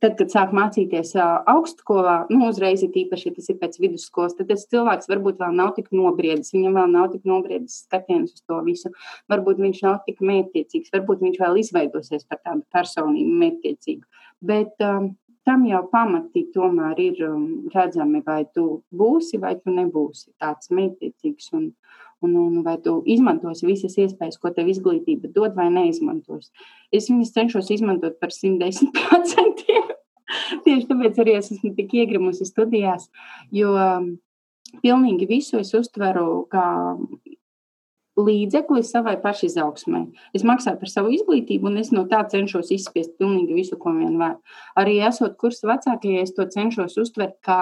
[0.00, 4.50] tad, kad sāk mācīties augstskolā, nu, uzreiz ir īpaši, ja tas ir pēc vidusskolas, tad
[4.52, 8.60] tas cilvēks varbūt vēl nav tik nobriedis, viņam vēl nav tik nobriedis skatiens uz to
[8.66, 8.92] visu.
[9.32, 14.06] Varbūt viņš nav tik mērķiecīgs, varbūt viņš vēl izveidosies par tādu personību mērķiecīgu.
[14.46, 15.14] Bet um,
[15.48, 21.52] tam jau pamatī tomēr ir um, redzami, vai tu būsi vai tu nebūsi tāds mērķiecīgs
[21.58, 21.72] un,
[22.26, 26.50] un, un vai tu izmantosi visas iespējas, ko tev izglītība dod, vai neizmantosi.
[26.92, 29.66] Es viņas cenšos izmantot par 110%.
[30.64, 33.08] Tieši tāpēc arī es esmu tik iegrimusi studijās,
[33.54, 34.12] jo um,
[34.84, 36.66] pilnīgi visu es uztveru kā
[38.20, 40.02] līdzekli savai pašizaugsmai.
[40.36, 44.18] Es maksāju par savu izglītību, un es no tā cenšos izspiest pilnīgi visu, ko vien
[44.20, 44.36] var.
[44.78, 47.60] Arī esot kursa vecākajai, es to cenšos uztvert kā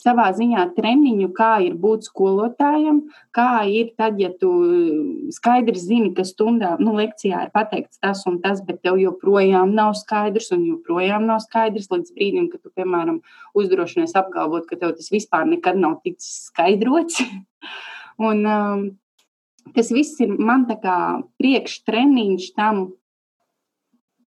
[0.00, 3.02] savā ziņā treniņu, kā ir būt skolotājam,
[3.36, 4.50] kā ir tad, ja tu
[5.34, 9.94] skaidri zini, ka stundā, nu, lekcijā ir pateikts tas un tas, bet tev joprojām nav
[10.00, 13.20] skaidrs un joprojām nav skaidrs līdz brīdim, kad tu, piemēram,
[13.58, 17.20] uzdrošinies apgalvot, ka tev tas vispār nekad nav ticis skaidrots.
[18.30, 18.86] un, um,
[19.76, 20.96] tas viss ir man tā kā
[21.40, 22.88] priekštreniņš tam,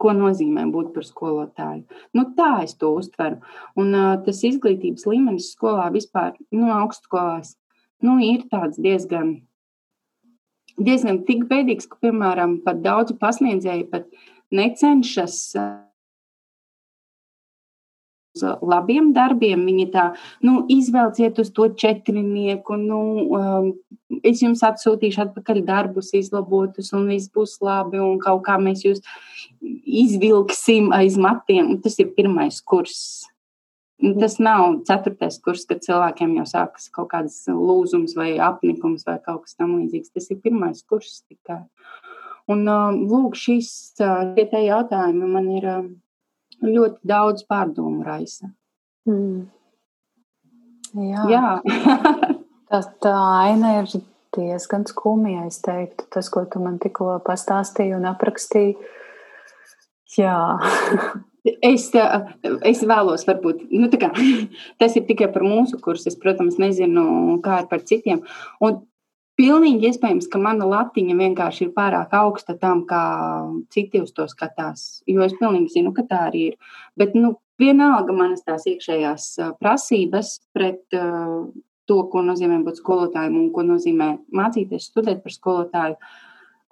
[0.03, 1.85] ko nozīmē būt par skolotāju.
[2.17, 3.39] Nu, tā es to uztveru.
[3.79, 7.55] Un uh, tas izglītības līmenis skolā vispār, nu, augstskolās,
[8.03, 9.37] nu, ir tāds diezgan,
[10.75, 14.11] diezgan tik bēdīgs, ka, piemēram, pat daudzi pasniedzēji pat
[14.53, 15.39] necenšas.
[15.55, 15.71] Uh,
[18.41, 19.65] labiem darbiem.
[19.67, 20.05] Viņi tā,
[20.45, 23.01] nu, izvelciet uz to četrnieku, nu,
[23.37, 23.67] um,
[24.23, 29.03] es jums atsūtīšu atpakaļ darbus, izlabotus, un viss būs labi, un kaut kā mēs jūs
[29.61, 31.77] izvilksim aiz matiem.
[31.83, 33.27] Tas ir pirmais kurs.
[34.19, 39.45] Tas nav ceturtais kurs, kad cilvēkiem jau sākas kaut kādas lūzums vai apnikums vai kaut
[39.45, 40.11] kas tamlīdzīgs.
[40.11, 41.61] Tas ir pirmais kurs tikai.
[42.51, 45.67] Un um, lūk, šis tie jautājumi man ir
[46.63, 48.49] um, ļoti daudz pārdomu raisa.
[49.09, 49.45] Mm.
[50.93, 51.47] Jā, Jā.
[52.71, 53.91] tā, tā aina ir
[54.33, 56.07] diezgan skumja, es teiktu.
[56.13, 58.77] Tas, ko tu man tikko pastāstīji un aprakstīji.
[60.19, 60.39] Jā.
[61.43, 64.07] Es, es vēlos, varbūt, nu, kā,
[64.79, 66.07] tas ir tikai par mūsu kursu.
[66.07, 67.03] Es, protams, nezinu,
[67.43, 68.21] kā ir par citiem.
[68.63, 68.77] Un
[69.39, 73.03] Pilnīgi iespējams, ka mana latiņa vienkārši ir pārāk augsta tam, kā
[73.73, 75.01] citi uz to skatās.
[75.09, 76.73] Jo es pilnīgi zinu, ka tā arī ir.
[76.99, 81.47] Bet nu, vienalga manas tās iekšējās prasības pret uh,
[81.89, 85.97] to, ko nozīmē būt skolotājiem un ko nozīmē mācīties, studēt par skolotāju.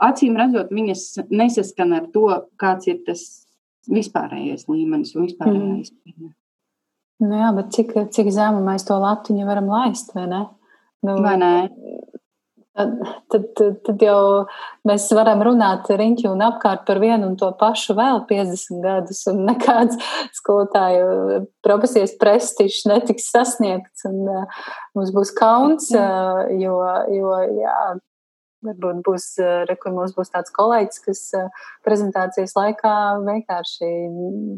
[0.01, 2.28] Acīm redzot, viņas nesaskan ar to,
[2.62, 3.26] kāds ir tas
[3.89, 5.82] vispārējais līmenis un vispārējā mm.
[5.82, 6.34] izpratne.
[7.22, 10.41] Nu jā, bet cik, cik zemu mēs to latiņu varam laist, vai ne?
[11.05, 11.51] Nu, vai ne?
[12.72, 12.91] Tad,
[13.28, 13.47] tad,
[13.84, 14.19] tad jau
[14.88, 19.41] mēs varam runāt riņķi un apkārt par vienu un to pašu vēl 50 gadus, un
[19.49, 19.97] nekāds
[20.39, 24.05] skolotāju profesijas prestižs netiks sasniegts.
[24.07, 24.61] Un, uh,
[24.95, 26.78] mums būs kauns, uh, jo,
[27.11, 27.76] jo jā,
[28.69, 31.26] varbūt būs, uh, mums būs tāds kolēģis, kas
[31.84, 32.95] prezentācijas laikā
[33.28, 33.91] vienkārši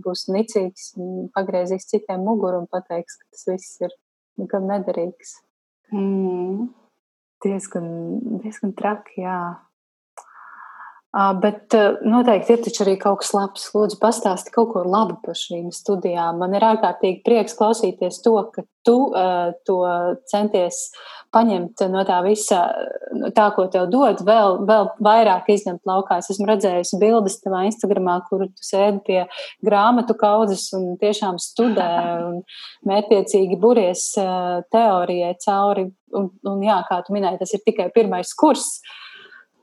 [0.05, 0.93] būs nicīgs,
[1.33, 3.97] pagriezīs citiem muguru un pateiks, ka tas viss ir
[4.37, 5.39] nekam nederīgs.
[5.89, 6.69] Mm
[7.43, 7.87] diezgan,
[8.43, 9.37] diezgan traki, jā.
[11.13, 13.67] Bet noteikti ir taču arī kaut kas labs.
[13.75, 16.39] Lūdzu, pastāsti kaut ko labu par šīm studijām.
[16.41, 19.75] Man ir ārkārtīgi prieks klausīties to, ka tu uh, to
[20.31, 20.87] centies
[21.33, 22.63] paņemt no tā visa,
[23.13, 26.17] no tā, ko tev dod, vēl, vēl vairāk izņemt laukā.
[26.17, 29.19] Es esmu redzējusi bildes tavā Instagramā, kur tu sēdi pie
[29.65, 31.91] grāmatu kaudzes un tiešām studē
[32.31, 32.41] un
[32.89, 35.91] mērķiecīgi buries uh, teorijai cauri.
[36.17, 38.79] Un, un jā, kā tu minēji, tas ir tikai pirmais kurs.
[38.81, 38.99] Uh,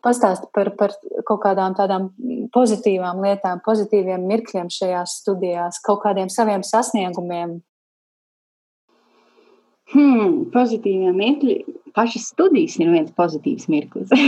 [0.04, 0.94] Pastāsti par, par
[1.28, 2.10] kaut kādām tādām
[2.54, 7.58] pozitīvām lietām, pozitīviem mirkļiem šajās studijās, kaut kādiem saviem sasniegumiem.
[9.90, 11.58] Hmm, pozitīvie mirkļi.
[11.96, 14.12] Pašas studijas ir viens pozitīvs mirklis.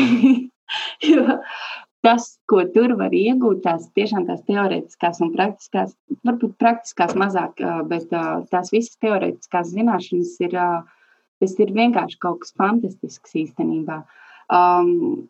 [2.02, 5.94] tas, ko tur var iegūt, tās tiešām tās teorētiskās un praktiskās,
[6.26, 8.10] varbūt praktiskās mazāk, bet
[8.50, 10.58] tās visas teorētiskās zināšanas ir,
[11.42, 14.02] tas ir vienkārši kaut kas fantastisks īstenībā.
[14.52, 15.28] Um,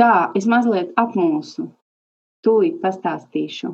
[0.00, 1.68] Tā, es mazliet apmulsu.
[2.46, 3.72] Tūlīt pastāstīšu.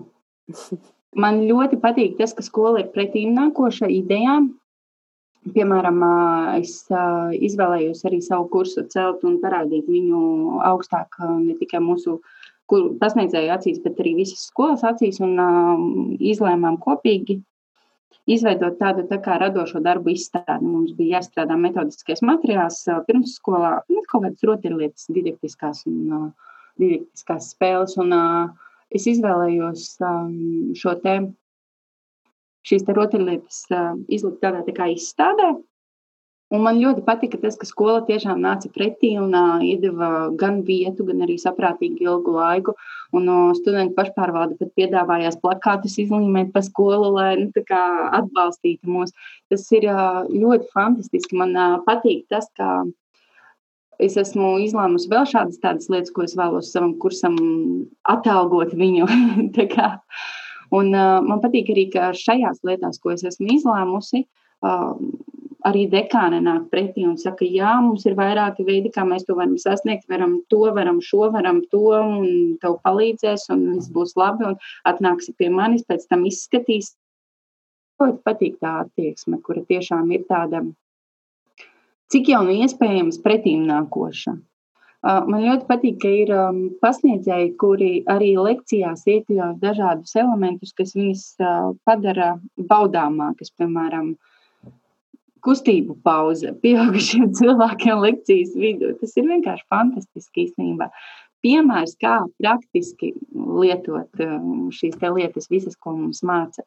[1.22, 4.52] Man ļoti patīk tas, ka skola ir pretīm nākoša idejām.
[5.54, 6.02] Piemēram,
[6.58, 6.82] es
[7.48, 12.18] izvēlējos arī savu kursu celt un parādīt viņu augstāk ne tikai mūsu
[12.68, 15.38] pasniedzēju acīs, bet arī visas skolas acīs un
[16.20, 17.38] izlēmām kopīgi
[18.28, 20.64] izveidot tādu tā kā radošo darbu izstādi.
[20.64, 27.96] Mums bija jāstrādā metodiskais materiāls pirmsskolā, nu, kaut kādas rotaļlietas, didaktiskās un uh, didaktiskās spēles.
[28.02, 31.18] Un, uh, es izvēlējos um, šo te,
[32.68, 33.64] šīs te rotaļlietas
[34.12, 35.54] izlikt tādā tā kā izstādē,
[36.48, 41.04] Un man ļoti patika tas, ka skola tiešām nāca pretī un uh, iedeva gan vietu,
[41.04, 42.72] gan arī saprātīgi ilgu laiku.
[43.12, 47.52] Un uh, studenti pašpārvalde pat piedāvājās plakātus izlīmēt pa skolu, lai nu,
[48.20, 49.12] atbalstītu mūs.
[49.52, 51.36] Tas ir uh, ļoti fantastiski.
[51.36, 52.80] Man uh, patīk tas, ka
[54.00, 57.36] es esmu izlēmusi vēl šādas tādas lietas, ko es vēlos savam kursam
[58.08, 59.04] atalgot viņu.
[60.80, 64.24] un uh, man patīk arī, ka šajās lietās, ko es esmu izlēmusi,
[64.64, 64.94] uh,
[65.68, 69.56] arī dekāne nāk pretī un saka, jā, mums ir vairāki veidi, kā mēs to varam
[69.60, 74.58] sasniegt, varam to, varam šo, varam to, un tev palīdzēs, un viss būs labi, un
[74.88, 76.94] atnāksi pie manis, pēc tam izskatīs
[77.98, 80.62] ļoti patīk tā attieksme, kura tiešām ir tāda,
[82.12, 84.36] cik jau nu iespējams pretīm nākoša.
[85.02, 86.30] Man ļoti patīk, ka ir
[86.82, 91.26] pasniedzēji, kuri arī lekcijās iekļauj dažādus elementus, kas viņus
[91.86, 94.16] padara baudāmākas, piemēram,
[95.44, 98.92] kustību pauze pieaugušiem cilvēkiem lekcijas vidū.
[99.00, 100.90] Tas ir vienkārši fantastiski īstenībā.
[101.44, 104.22] Piemērs, kā praktiski lietot
[104.74, 106.64] šīs lietas, visas, ko mums māca.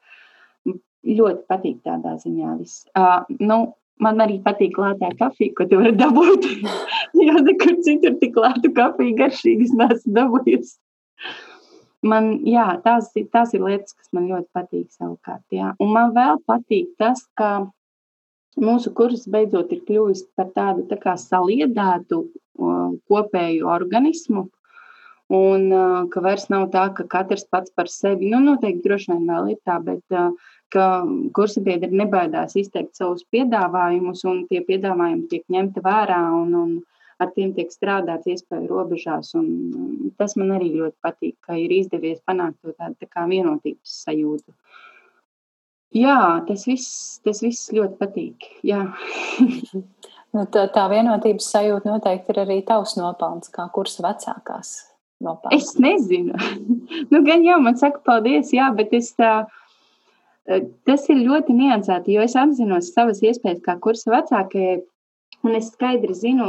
[1.07, 2.55] Ļoti patīk tādā ziņā.
[2.61, 2.85] Viss.
[2.95, 6.47] Uh, nu, man arī patīk lētā kafija, ko tu vari dabūt.
[7.21, 10.77] Jā, nekur citur tik lētu kafiju garšīgas neesmu dabūjusi.
[12.01, 15.43] Man, jā, tās, tās ir lietas, kas man ļoti patīk savukārt.
[15.53, 15.75] Jā.
[15.83, 17.67] Un man vēl patīk tas, ka
[18.59, 22.23] mūsu kurs beidzot ir kļuvis par tādu tā kā saliedētu
[23.11, 24.49] kopēju organismu.
[25.31, 25.69] Un
[26.11, 29.59] ka vairs nav tā, ka katrs pats par sevi, nu, noteikti droši vien vēl ir
[29.63, 30.03] tā, bet
[30.75, 30.87] ka
[31.35, 36.73] kursa biedri nebaidās izteikt savus piedāvājumus, un tie piedāvājumi tiek ņemti vērā, un, un
[37.21, 39.31] ar tiem tiek strādāts iespēju robežās.
[39.39, 43.97] Un tas man arī ļoti patīk, ka ir izdevies panākt to tādu tā kā vienotības
[44.05, 44.51] sajūtu.
[45.95, 48.45] Jā, tas viss, tas viss ļoti patīk.
[50.35, 54.77] nu, tā, tā vienotības sajūta noteikti ir arī tavs nopelns, kā kursa vecākās.
[55.21, 55.57] Nopelns.
[55.57, 56.37] Es nezinu.
[57.11, 59.33] nu, gan jau man saka, paldies, jā, bet es tā.
[60.87, 64.79] Tas ir ļoti niansēti, jo es apzinos savas iespējas kā kursa vecākajai,
[65.45, 66.47] un es skaidri zinu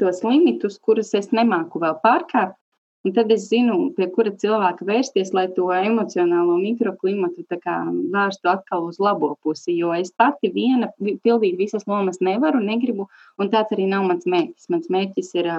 [0.00, 2.58] tos limitus, kurus es nemāku vēl pārkāpt.
[3.06, 8.98] Un tad es zinu, pie kura cilvēka vērsties, lai to emocionālo mikroklimatu vērstu atkal uz
[8.98, 9.76] labo pusi.
[9.78, 13.06] Jo es pati viena pildīt visas lomas nevaru, negribu,
[13.38, 14.66] un tāds arī nav mans mērķis.
[14.74, 15.52] Mans mērķis ir,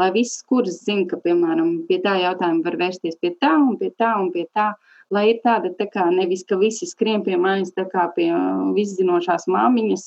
[0.00, 3.92] lai visas kuras zina, ka, piemēram, pie tā jautājuma var vērsties pie tā un pie
[3.92, 4.72] tā un pie tā.
[5.12, 8.32] Lai ir tāda tā kā nevis, ka visi skrien pie manis, tā kā pie
[8.74, 10.06] viszinošās māmiņas,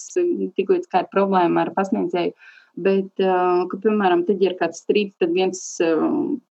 [0.57, 2.33] tik līdz kā ir problēma ar pasniedzēju
[2.79, 5.59] Bet, ka, piemēram, tad, ja ir kāds strīds, tad viens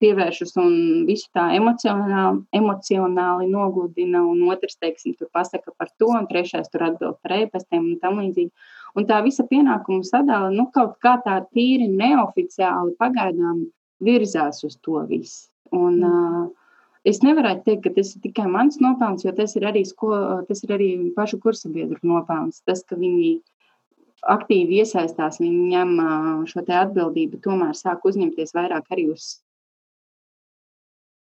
[0.02, 6.26] pievēršas un visu tā emocionāli, emocionāli nogludina, un otrs, teiksim, tur pasaka par to, un
[6.30, 8.72] trešais tur atbild par e-pastiem un tam līdzīgi.
[8.96, 13.66] Un tā visa pienākumu sadala, nu, kaut kā tā tīri neoficiāli pagaidām
[14.06, 15.50] virzās uz to visu.
[15.76, 16.46] Un, mm.
[17.12, 20.16] es nevaru teikt, ka tas ir tikai mans nopelns, jo tas ir arī, sko,
[20.48, 22.64] tas ir arī pašu kursa biedru nopelns.
[22.66, 23.36] Tas, ka viņi
[24.22, 25.97] aktīvi iesaistās, viņi ņem
[26.49, 29.36] šo atbildību, tomēr sāk uzņemties vairāk arī uz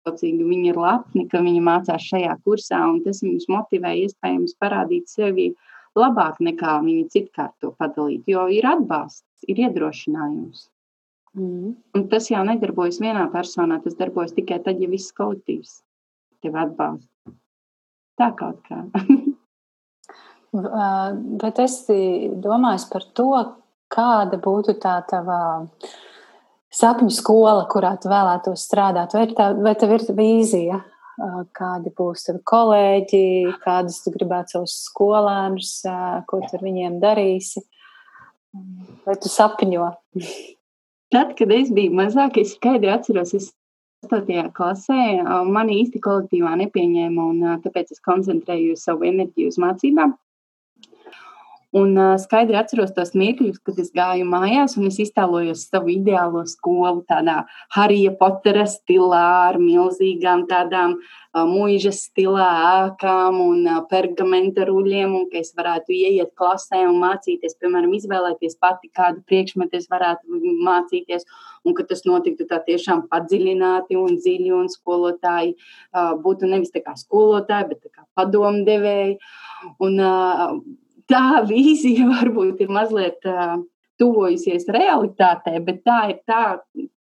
[0.01, 5.51] Viņi ir lepni, ka viņi mācās šajā kursā, un tas viņus motivē iespējams parādīt sevi
[5.95, 8.23] labāk nekā viņi citkārt to padalīt.
[8.25, 10.69] Jo ir atbalsts, ir iedrošinājums.
[11.38, 11.75] Mm.
[11.95, 15.84] Un tas jau nedarbojas vienā personā, tas darbojas tikai tad, ja viss kolektīvs
[16.41, 17.36] tevi atbalsta.
[18.17, 18.82] Tā kaut kā.
[20.52, 23.32] Bet es domāju par to,
[23.91, 25.68] kāda būtu tā tava
[26.72, 29.16] sapņu skola, kurā tu vēlētos strādāt.
[29.16, 30.80] Vai, tā, vai tev ir vīzija,
[31.56, 33.24] kādi būs tavi kolēģi,
[33.64, 35.74] kādas tu gribētu savus skolēnus,
[36.28, 37.64] ko tu ar viņiem darīsi?
[39.08, 39.88] Vai tu sapņo?
[41.12, 43.52] Tad, kad es biju mazāk, es skaidri atceros, es
[44.08, 44.52] 8.
[44.56, 50.16] klasē mani īsti kolektīvā nepieņēma, un tāpēc es koncentrēju savu enerģiju uz mācībām.
[51.72, 56.41] Un uh, skaidri atceros tos mirkļus, kad es gāju mājās un es iztēlojos savu ideālo
[56.43, 62.49] skolu, tādā Harija Potera stilā, ar milzīgām tādām uh, mūžas stilā
[62.82, 68.59] ēkām un uh, pergamenta ruļiem, un ka es varētu ieiet klasē un mācīties, piemēram, izvēlēties
[68.59, 71.24] pati kādu priekšmetu es varētu mācīties,
[71.63, 76.84] un ka tas notiktu tā tiešām padziļināti un dziļi, un skolotāji uh, būtu nevis tā
[76.84, 79.22] kā skolotāji, bet tā kā padomdevēji.
[79.80, 80.57] Un, uh,
[81.12, 83.59] tā vīzija varbūt ir mazliet uh,
[84.01, 86.43] tuvojusies realitātei, bet tā ir tā,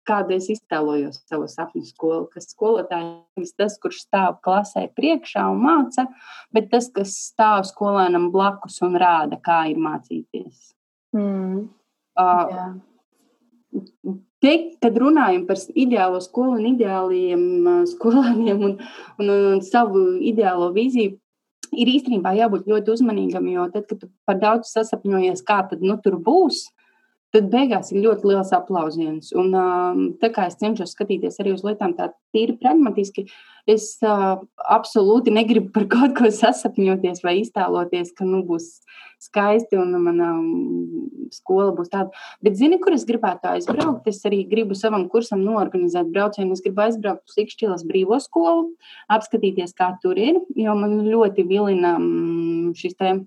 [0.08, 2.28] kāda es iztēlojos savu sapņu skolu.
[2.32, 6.08] Kas skolotājs tas, kurš stāv klasē priekšā un māca,
[6.56, 10.72] bet tas, kas stāv skolēnam blakus un rāda, kā ir mācīties.
[11.16, 11.68] Mm.
[12.18, 12.72] Uh, yeah.
[14.42, 17.46] Teikt, kad runājam par ideālo skolu un ideāliem
[17.90, 18.76] skolēniem un,
[19.18, 21.18] un, un savu ideālo vīziju,
[21.72, 26.20] ir īstenībā jābūt ļoti uzmanīgam, jo tad, kad par daudz sasapņojies, kā tad nu, tur
[26.24, 26.68] būs,
[27.36, 29.34] tad beigās ir ļoti liels aplausiens.
[29.38, 29.52] Un,
[30.22, 33.28] tā kā es cenšos skatīties arī uz lietām tā tīri pragmatiski,
[33.68, 34.40] es uh,
[34.72, 38.78] absolūti negribu par kaut ko sasapņoties vai iztēloties, ka nu, būs
[39.20, 40.32] skaisti un mana
[41.34, 42.14] skola būs tāda.
[42.46, 44.08] Bet zini, kur es gribētu aizbraukt?
[44.10, 46.54] Es arī gribu savam kursam norganizēt braucienu.
[46.54, 48.70] Es gribu aizbraukt uz Ikšķilas brīvo skolu,
[49.14, 51.98] apskatīties, kā tur ir, jo man ļoti vilina
[52.78, 53.18] šis te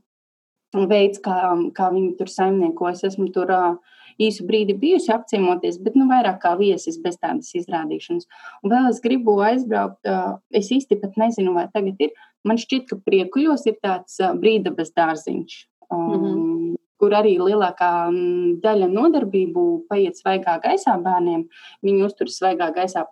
[0.74, 1.36] veids, kā,
[1.74, 2.88] kā viņi tur saimnieko.
[2.90, 3.76] Es esmu tur uh,
[4.20, 8.28] īsu brīdi bijusi apciemoties, bet nu, vairāk kā viesis bez tādas izrādīšanas.
[8.62, 12.14] Un vēl es gribu aizbraukt, uh, es īsti pat nezinu, vai tagad ir.
[12.46, 15.58] Man šķiet, ka priekuļos ir tāds uh, brīdabas dārziņš.
[15.90, 16.76] Um, mm -hmm.
[17.00, 18.12] Kur arī lielākā
[18.60, 21.46] daļa nodarbību paiet svaigā gaisā bērniem.
[21.82, 23.06] Viņi uzturas svaigā gaisā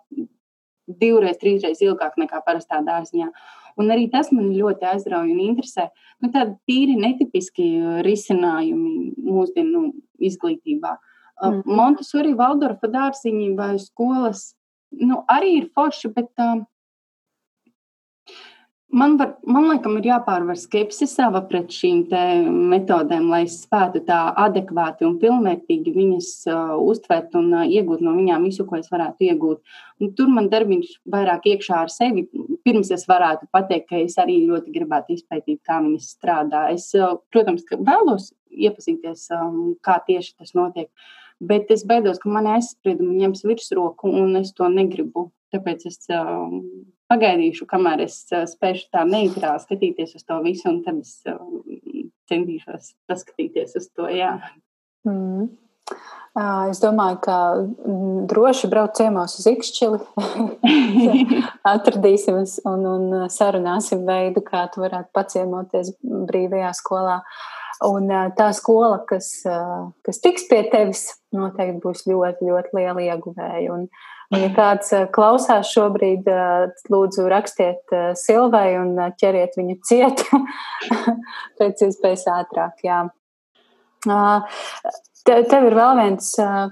[0.85, 3.31] divreiz, trīsreiz ilgāk nekā parastā dārziņā.
[3.79, 5.87] Un arī tas man ļoti aizrauja un interesē.
[6.19, 7.69] Nu, tādi tīri netipiski
[8.05, 9.85] risinājumi mūsdienu
[10.29, 10.97] izglītībā.
[11.39, 11.61] Mm.
[11.63, 14.49] Montesori, Valdorfa dārziņi vai skolas
[14.91, 16.63] nu, arī ir forši, bet uh,
[18.91, 21.99] Man, var, man liekas, ir jāpārvar skepse sava pret šīm
[22.71, 28.15] metodēm, lai es spētu tā adekvāti un pilnvērtīgi viņas uh, uztvert un uh, iegūt no
[28.17, 29.61] viņām visu, ko es varētu iegūt.
[30.01, 32.25] Un tur man darbiņš vairāk iekšā ar sevi.
[32.65, 36.65] Pirms es varētu pateikt, ka es arī ļoti gribētu izpētīt, kā viņas strādā.
[36.73, 40.89] Es, uh, protams, vēlos iepazīties, um, kā tieši tas notiek.
[41.39, 45.29] Bet es baidos, ka mani aizspriedumi ņems virsroku, un es to negribu.
[45.53, 46.63] Tāpēc es um,
[47.09, 51.39] pagaidīšu, kamēr es uh, spēšu tā neitrāli skatīties uz to visu, un tad es uh,
[52.29, 54.07] centīšos paskatīties uz to.
[54.13, 54.37] Jā.
[55.07, 55.49] Mm.
[56.69, 59.97] Es domāju, ka mm, droši braukt ciemos uz Ikšķili.
[61.73, 62.37] Atradīsim
[62.69, 67.17] un, un sarunāsim veidu, kā tu varētu paciemoties brīvajā skolā.
[67.89, 69.31] Un tā skola, kas,
[70.05, 71.05] kas tiks pie tevis,
[71.35, 73.73] noteikti būs ļoti, ļoti liela ieguvēja.
[73.73, 73.87] Un,
[74.29, 80.21] Un, ja kāds eh, klausās šobrīd, eh, lūdzu, rakstiet eh, Silvai un ķeriet viņu ciet
[81.57, 82.83] pēc iespējas ātrāk.
[82.85, 83.07] Jā.
[85.25, 86.29] Tev ir vēl viens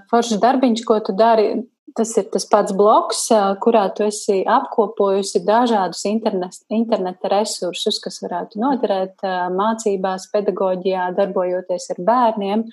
[0.08, 1.50] foršs darbiņš, ko tu dari.
[1.98, 3.24] Tas ir tas pats bloks,
[3.64, 9.24] kurā tu esi apkopojusi dažādus internet, interneta resursus, kas varētu noderēt
[9.56, 12.64] mācībās, pedagoģijā, darbojoties ar bērniem.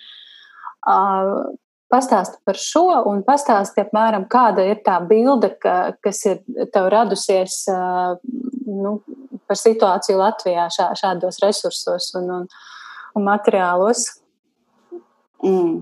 [1.92, 6.40] Pastāsti par šo un pastāsti apmēram, kāda ir tā bilde, ka, kas ir
[6.74, 8.98] tev radusies nu,
[9.46, 12.48] par situāciju Latvijā šā, šādos resursos un, un,
[13.16, 14.08] un materiālos.
[15.46, 15.82] Mm.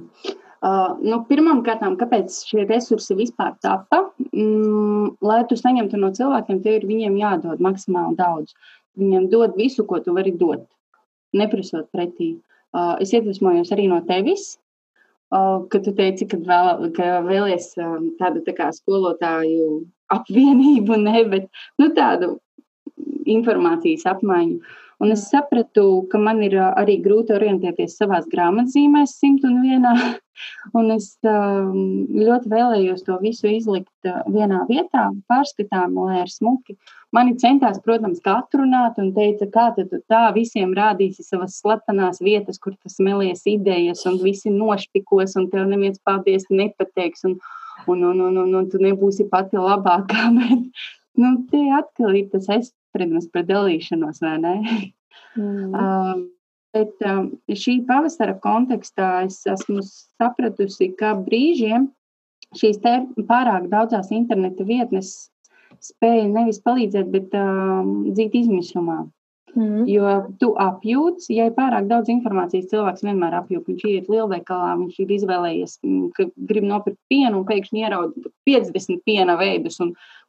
[0.64, 4.00] Uh, nu, Pirmkārt, kāpēc šie resursi vispār tapa?
[4.32, 8.56] Mm, lai tu saņemtu no cilvēkiem, tev ir viņiem jādod maksimāli daudz.
[9.00, 10.64] Viņiem dod visu, ko tu vari dot,
[11.36, 12.38] neprasot pretī.
[12.72, 14.54] Uh, es iedvesmojos arī no tevis,
[15.34, 17.72] ka tu teici, ka, vēl, ka vēlies
[18.20, 21.50] tādu tā kā skolotāju apvienību, ne, bet
[21.82, 22.36] nu, tādu
[23.30, 24.60] informācijas apmaiņu.
[25.04, 29.88] Un es sapratu, ka man ir arī grūti orientēties savā grāmatzīmēs, 101.
[30.80, 36.78] Un es ļoti vēlējos to visu izlikt vienā vietā, pārskatām, lai ir smuki.
[37.14, 42.78] Mani centās, protams, atrunāt un teica, kā tu tā visiem rādīsi savas slepenās vietas, kur
[42.80, 47.36] tas melies idejas, un visi nošpikos, un tev neviens paldies nepateiks, un,
[47.92, 50.32] un, un, un, un, un tu nebūsi pati labākā.
[50.40, 50.88] Bet,
[51.20, 52.48] nu, tie atkal ir tas
[52.94, 54.56] aizspriedums par dalīšanos, vai ne?
[55.36, 55.74] Mm.
[55.84, 56.30] Um,
[56.74, 61.88] bet um, šī pavasara kontekstā es esmu sapratusi, ka brīžiem
[62.58, 65.32] šīs pārāk daudzās interneta vietnes
[65.82, 69.04] spēja nevis palīdzēt, bet um, dzīt izmisumā.
[69.54, 69.84] Mm.
[69.86, 73.70] Jo tu apjūti, ja ir pārāk daudz informācijas, cilvēks vienmēr apjūta.
[73.70, 79.04] Viņš iet lielveikalā, viņš ir izvēlējies, mm, ka grib nopirkt pienu un pēkšņi ieraudzīja 50
[79.06, 79.78] piena veidus.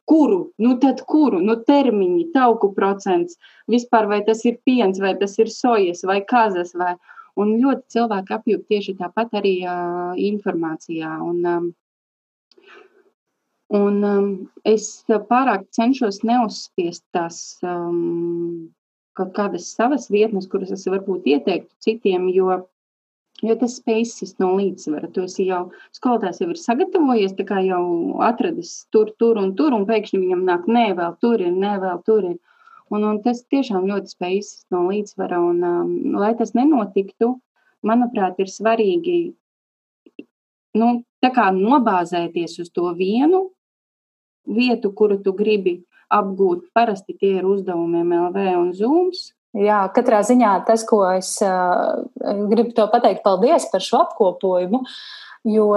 [0.05, 0.39] Kuru?
[0.61, 1.39] Nu, tad kuru?
[1.41, 3.39] Nu, termiņi, tauku procents,
[3.71, 6.75] vispār vai tas ir piens, vai tas ir sojas, vai kazas.
[6.77, 6.93] Vai...
[7.35, 11.17] Un ļoti cilvēki apjūta tieši tāpat arī uh, informācijā.
[11.25, 11.73] Un, um,
[13.73, 14.25] Un um,
[14.61, 18.69] es pārāk cenšos neuzspiest tās um,
[19.17, 22.57] kaut kādas savas vietnes, kuras es varbūt ieteiktu citiem, jo,
[23.43, 25.11] jo tas spēj izsist no līdzsvara.
[25.15, 25.61] Tu esi jau,
[25.95, 27.85] skolotājs jau ir sagatavojies, tā kā jau
[28.25, 32.03] atradis tur, tur un tur, un pēkšņi viņam nāk, nē, vēl tur ir, nē, vēl
[32.07, 32.37] tur ir.
[32.93, 37.31] Un, un tas tiešām ļoti spēj izsist no līdzsvara, un um, lai tas nenotiktu,
[37.85, 39.17] manuprāt, ir svarīgi
[40.77, 40.91] nu,
[41.23, 43.47] nobāzēties uz to vienu
[44.45, 45.79] vietu, kuru tu gribi
[46.15, 46.69] apgūt.
[46.75, 49.29] Parasti tie ir uzdevumiem LV un Zooms.
[49.55, 52.01] Jā, katrā ziņā tas, ko es uh,
[52.51, 54.81] gribu te pateikt, paldies par šo apkopojumu.
[55.45, 55.67] Jo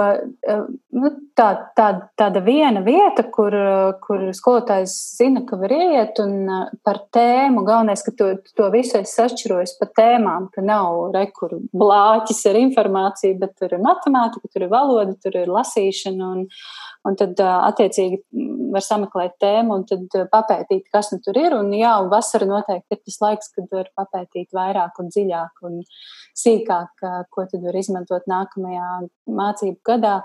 [0.97, 1.47] nu, tā,
[1.77, 3.53] tā, tāda viena vieta, kur,
[4.01, 6.49] kur skolotājs zina, ka var iet un
[6.85, 12.41] par tēmu, galvenais, ka to, to visu es sašķiroju pa tēmām, ka nav rekur blāķis
[12.49, 16.47] ar informāciju, bet tur ir matemātika, tur ir valoda, tur ir lasīšana un,
[17.05, 18.23] un tad attiecīgi
[18.73, 21.53] var sameklēt tēmu un tad papētīt, kas nu tur ir.
[21.57, 25.79] Un jā, un vasara noteikti ir tas laiks, kad var papētīt vairāk un dziļāk un
[26.39, 28.89] sīkāk, ko tad var izmantot nākamajā
[29.59, 30.23] mācību gadā.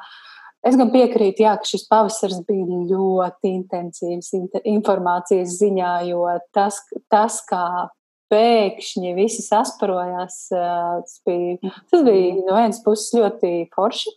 [0.64, 4.32] Es gan piekrītu, jā, ka šis pavasars bija ļoti intensīvs
[4.64, 6.24] informācijas ziņā, jo
[6.55, 6.80] tas,
[7.12, 7.91] tas kā
[8.32, 11.59] pēkšņi visi sasparojās, tas bija,
[11.91, 14.14] tas bija no vienas puses ļoti forši.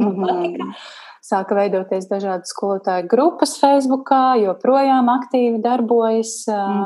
[0.00, 0.72] Mm -hmm
[1.26, 6.44] sāka veidoties dažādas skolotāju grupas Facebookā, joprojām aktīvi darbojas.
[6.50, 6.84] Mm.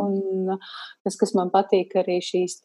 [0.00, 0.58] Un
[1.04, 2.60] tas, kas man patīk, arī šīs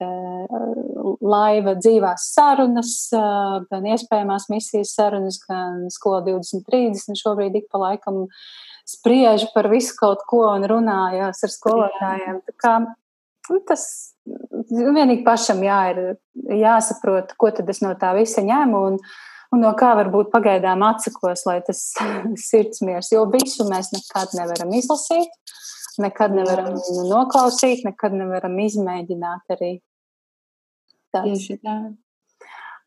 [1.25, 8.25] laiva dzīvās sarunas, gan iespējamās misijas sarunas, gan skola 2030 šobrīd ik pa laikam
[8.89, 12.41] spriež par visu kaut ko un runājās ar skolotājiem.
[12.49, 12.73] Tā kā,
[13.51, 13.85] nu, tas
[14.25, 18.83] vienīgi pašam jā, ir jāsaprot, ko tad es no tā visa ņēmu.
[18.91, 18.99] Un,
[19.55, 21.81] un no kā varbūt pagaidām atsakos, lai tas
[22.49, 25.31] sirdsmiers, jo visu mēs nekad nevaram izlasīt,
[26.03, 26.73] nekad nevaram
[27.09, 29.77] noklausīt, nekad nevaram izmēģināt arī.
[31.15, 31.77] Tieši tā.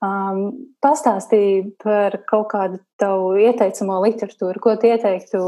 [0.05, 5.41] Um, pastāstīja par kaut kādu tavu ieteicamo literatūru, ko tu ieteiktu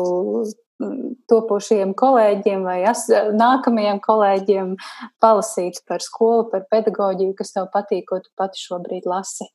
[1.31, 3.05] topošiem kolēģiem vai as,
[3.37, 4.75] nākamajiem kolēģiem
[5.23, 9.47] palasīt par skolu, par pedagoģiju, kas tev patīk, ko tu pati šobrīd lasi?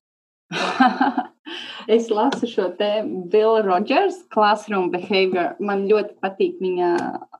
[1.95, 2.89] es lasu šo te
[3.31, 5.55] Bill Rogers Classroom Behavior.
[5.59, 6.89] Man ļoti patīk viņa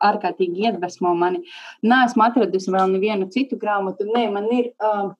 [0.09, 1.43] ārkārtīgi iedvesmo mani.
[1.85, 4.07] Nē, esmu atradusi vēl nevienu citu grāmatu.
[4.09, 5.13] Nē, man ir uh,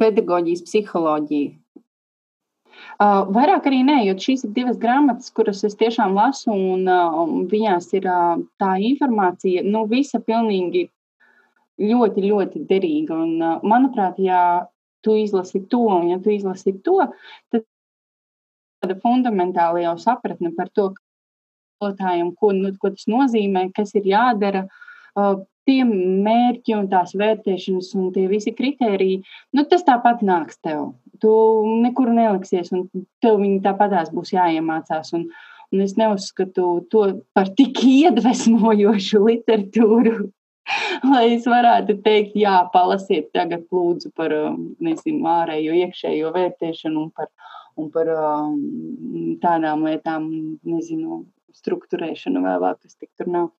[0.00, 1.58] pedagoģijas psiholoģija.
[2.94, 7.22] Uh, vairāk arī nē, jo šīs ir divas grāmatas, kuras es tiešām lasu, un uh,
[7.50, 10.88] viņās ir uh, tā informācija, nu, visa pilnīgi
[11.80, 13.16] ļoti, ļoti derīga.
[13.24, 14.66] Un, manuprāt, ja
[15.04, 17.00] tu izlasi to, un ja tu izlasi to,
[17.52, 17.66] tad
[18.84, 20.92] tāda fundamentāla jau sapratne par to,
[21.80, 24.66] ko, nu, ko tas nozīmē, kas ir jādara.
[25.64, 29.22] Tie mērķi un tās vērtēšanas un tie visi kriteriji,
[29.56, 30.92] nu, tas tāpat nāks tev.
[31.22, 31.32] Tu
[31.80, 32.84] nekur neliksies, un
[33.24, 35.14] tev viņi tāpatās būs jāiemācās.
[35.16, 35.30] Un,
[35.72, 40.28] un es neuzskatu to par tik iedvesmojošu literatūru,
[41.12, 47.10] lai es varētu teikt, jā, palasiet tagad lūdzu par, um, nezinu, ārējo, iekšējo vērtēšanu un
[47.16, 47.30] par,
[47.80, 48.60] un par um,
[49.42, 50.28] tādām lietām,
[50.66, 53.50] nezinu, struktūrēšanu vai vēl kas tik tur nav.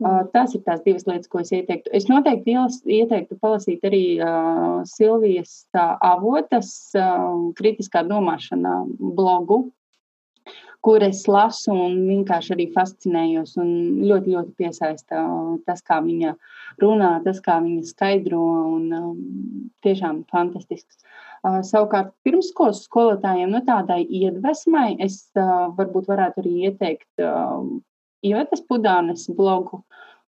[0.00, 0.30] Uh, mm.
[0.32, 1.92] tās ir tās divas lietas, ko es ieteiktu.
[1.94, 2.56] Es noteikti
[2.96, 9.68] ieteiktu palasīt arī uh, Silvijas uh, avotas uh, kritiskā domāšanā blogu,
[10.84, 13.54] kur es lasu un vienkārši arī fascinējos.
[13.56, 15.22] Ļoti, ļoti piesaista
[15.64, 16.34] tas, kā viņa
[16.82, 18.42] runā, tas, kā viņa skaidro.
[18.74, 19.14] Un, um,
[19.84, 21.00] tiešām fantastisks.
[21.44, 27.64] Uh, savukārt, pirmskolas skolotājiem nu, tādai iedvesmai es uh, varbūt varētu arī ieteikt uh,
[28.24, 29.82] Ievetas Pudānes blogu,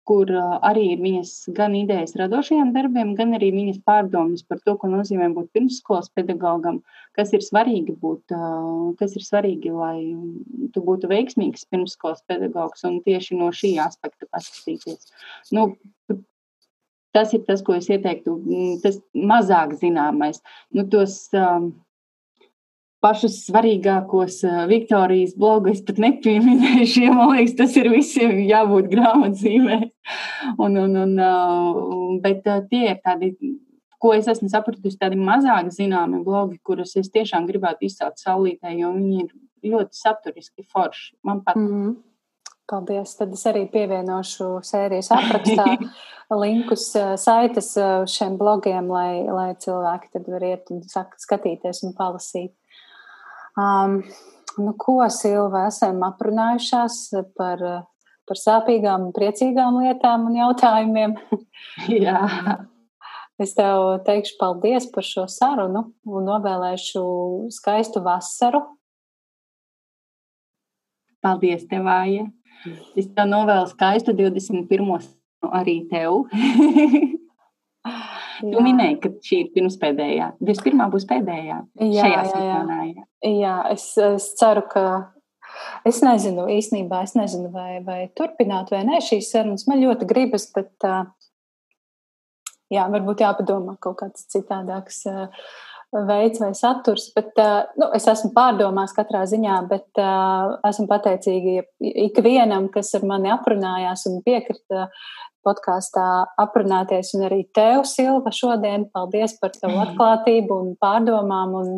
[0.08, 4.90] kur arī ir viņas gan idejas radošajiem darbiem, gan arī viņas pārdomas par to, ko
[4.92, 6.82] nozīmē būt pirmsskolas pedagogam,
[7.16, 8.34] kas ir svarīgi būt,
[9.00, 15.08] kas ir svarīgi, lai tu būtu veiksmīgs pirmsskolas pedagogs un tieši no šī aspekta paskatīties.
[15.56, 15.70] Nu,
[17.14, 18.36] tas ir tas, ko es ieteiktu,
[18.84, 20.42] tas mazāk zināmais.
[20.74, 21.22] Nu, tos,
[23.04, 24.40] pašus svarīgākos
[24.70, 27.04] Viktorijas blogus pat nepieminējuši.
[27.04, 29.80] Ja, man liekas, tas ir visiem jābūt grāmatzīmē.
[30.56, 33.34] Un, un, un, bet tie ir tādi,
[34.00, 38.94] ko es esmu sapratusi, tādi mazāk zināmi blogi, kurus es tiešām gribētu izcelt saulītē, jo
[38.96, 39.30] viņi ir
[39.74, 41.14] ļoti saturiski forši.
[41.24, 41.60] Man pat.
[41.60, 41.94] Mm -hmm.
[42.64, 43.10] Paldies.
[43.18, 45.66] Tad es arī pievienošu sērijas aprakstā
[46.42, 46.86] linkus,
[47.20, 47.74] saites
[48.08, 50.80] šiem blogiem, lai, lai cilvēki tad var iet un
[51.26, 52.54] skatīties un palasīt.
[53.54, 54.00] Um,
[54.58, 56.98] nu, ko, Silva, esam aprunājušās
[57.38, 57.62] par,
[58.26, 61.16] par sāpīgām priecīgām lietām un jautājumiem.
[62.06, 62.20] Jā.
[63.38, 67.04] Es tev teikšu paldies par šo sarunu un novēlēšu
[67.54, 68.62] skaistu vasaru.
[71.24, 72.28] Paldies, tev, Aija.
[72.98, 75.10] Es tev novēlu skaistu 21.
[75.50, 76.24] arī tev.
[78.40, 80.30] Tu minēji, ka šī ir pirmspēdējā.
[80.42, 80.84] 21.
[80.92, 81.58] būs pēdējā.
[81.80, 82.78] Jā, šajā jā, sezonā.
[82.88, 84.86] Jā, jā es, es ceru, ka.
[85.86, 89.68] Es nezinu, īstenībā es nezinu, vai, vai turpināt vai nē šīs sarunas.
[89.70, 90.82] Man ļoti gribas, bet
[92.74, 95.04] jā, varbūt jāpadomā kaut kāds citādāks
[96.08, 97.06] veids vai saturs.
[97.14, 97.38] Bet,
[97.78, 100.02] nu, es esmu pārdomās katrā ziņā, bet
[100.72, 101.68] esmu pateicīga
[102.08, 104.88] ikvienam, kas ar mani aprunājās un piekrita
[105.44, 106.08] podkāstā
[106.40, 107.14] aprunāties.
[107.18, 111.56] Un arī tev, Silva, šodien paldies par tavu atklātību un pārdomām.
[111.60, 111.72] Un,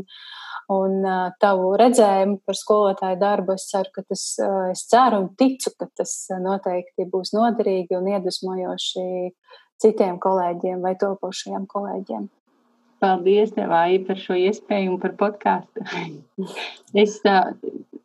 [0.73, 3.55] un uh, tavu redzējumu par skolotāju darbu.
[3.59, 8.11] Es ceru, ka tas, uh, es ceru un ticu, ka tas noteikti būs noderīgi un
[8.15, 9.07] iedvesmojoši
[9.83, 12.27] citiem kolēģiem vai topošajiem kolēģiem.
[13.03, 15.85] Paldies, tev, Ai, par šo iespēju un par podkāstu.
[17.03, 17.53] es uh,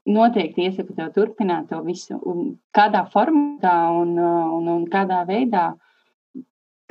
[0.09, 2.19] noteikti iesaku tev turpināt to visu.
[2.27, 5.71] Un kādā formātā un, un, un kādā veidā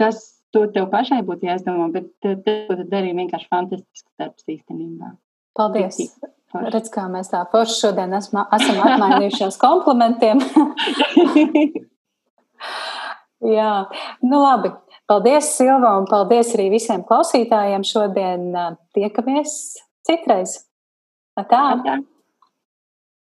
[0.01, 0.21] tas
[0.55, 5.15] to tev pašai būtu jāizdomā, bet tas, ko tu darīji, vienkārši fantastisks darbs īstenībā.
[5.59, 6.01] Paldies!
[6.51, 10.41] Redz, kā mēs tā forši šodien esam, esam apmainījušies komplimentiem.
[13.57, 13.75] Jā,
[14.27, 14.73] nu labi.
[15.11, 17.83] Paldies, Silva, un paldies arī visiem klausītājiem.
[17.83, 18.45] Šodien
[18.95, 19.55] tiekamies
[20.07, 20.61] citreiz.
[21.35, 21.65] Tā.
[21.83, 21.97] Tā.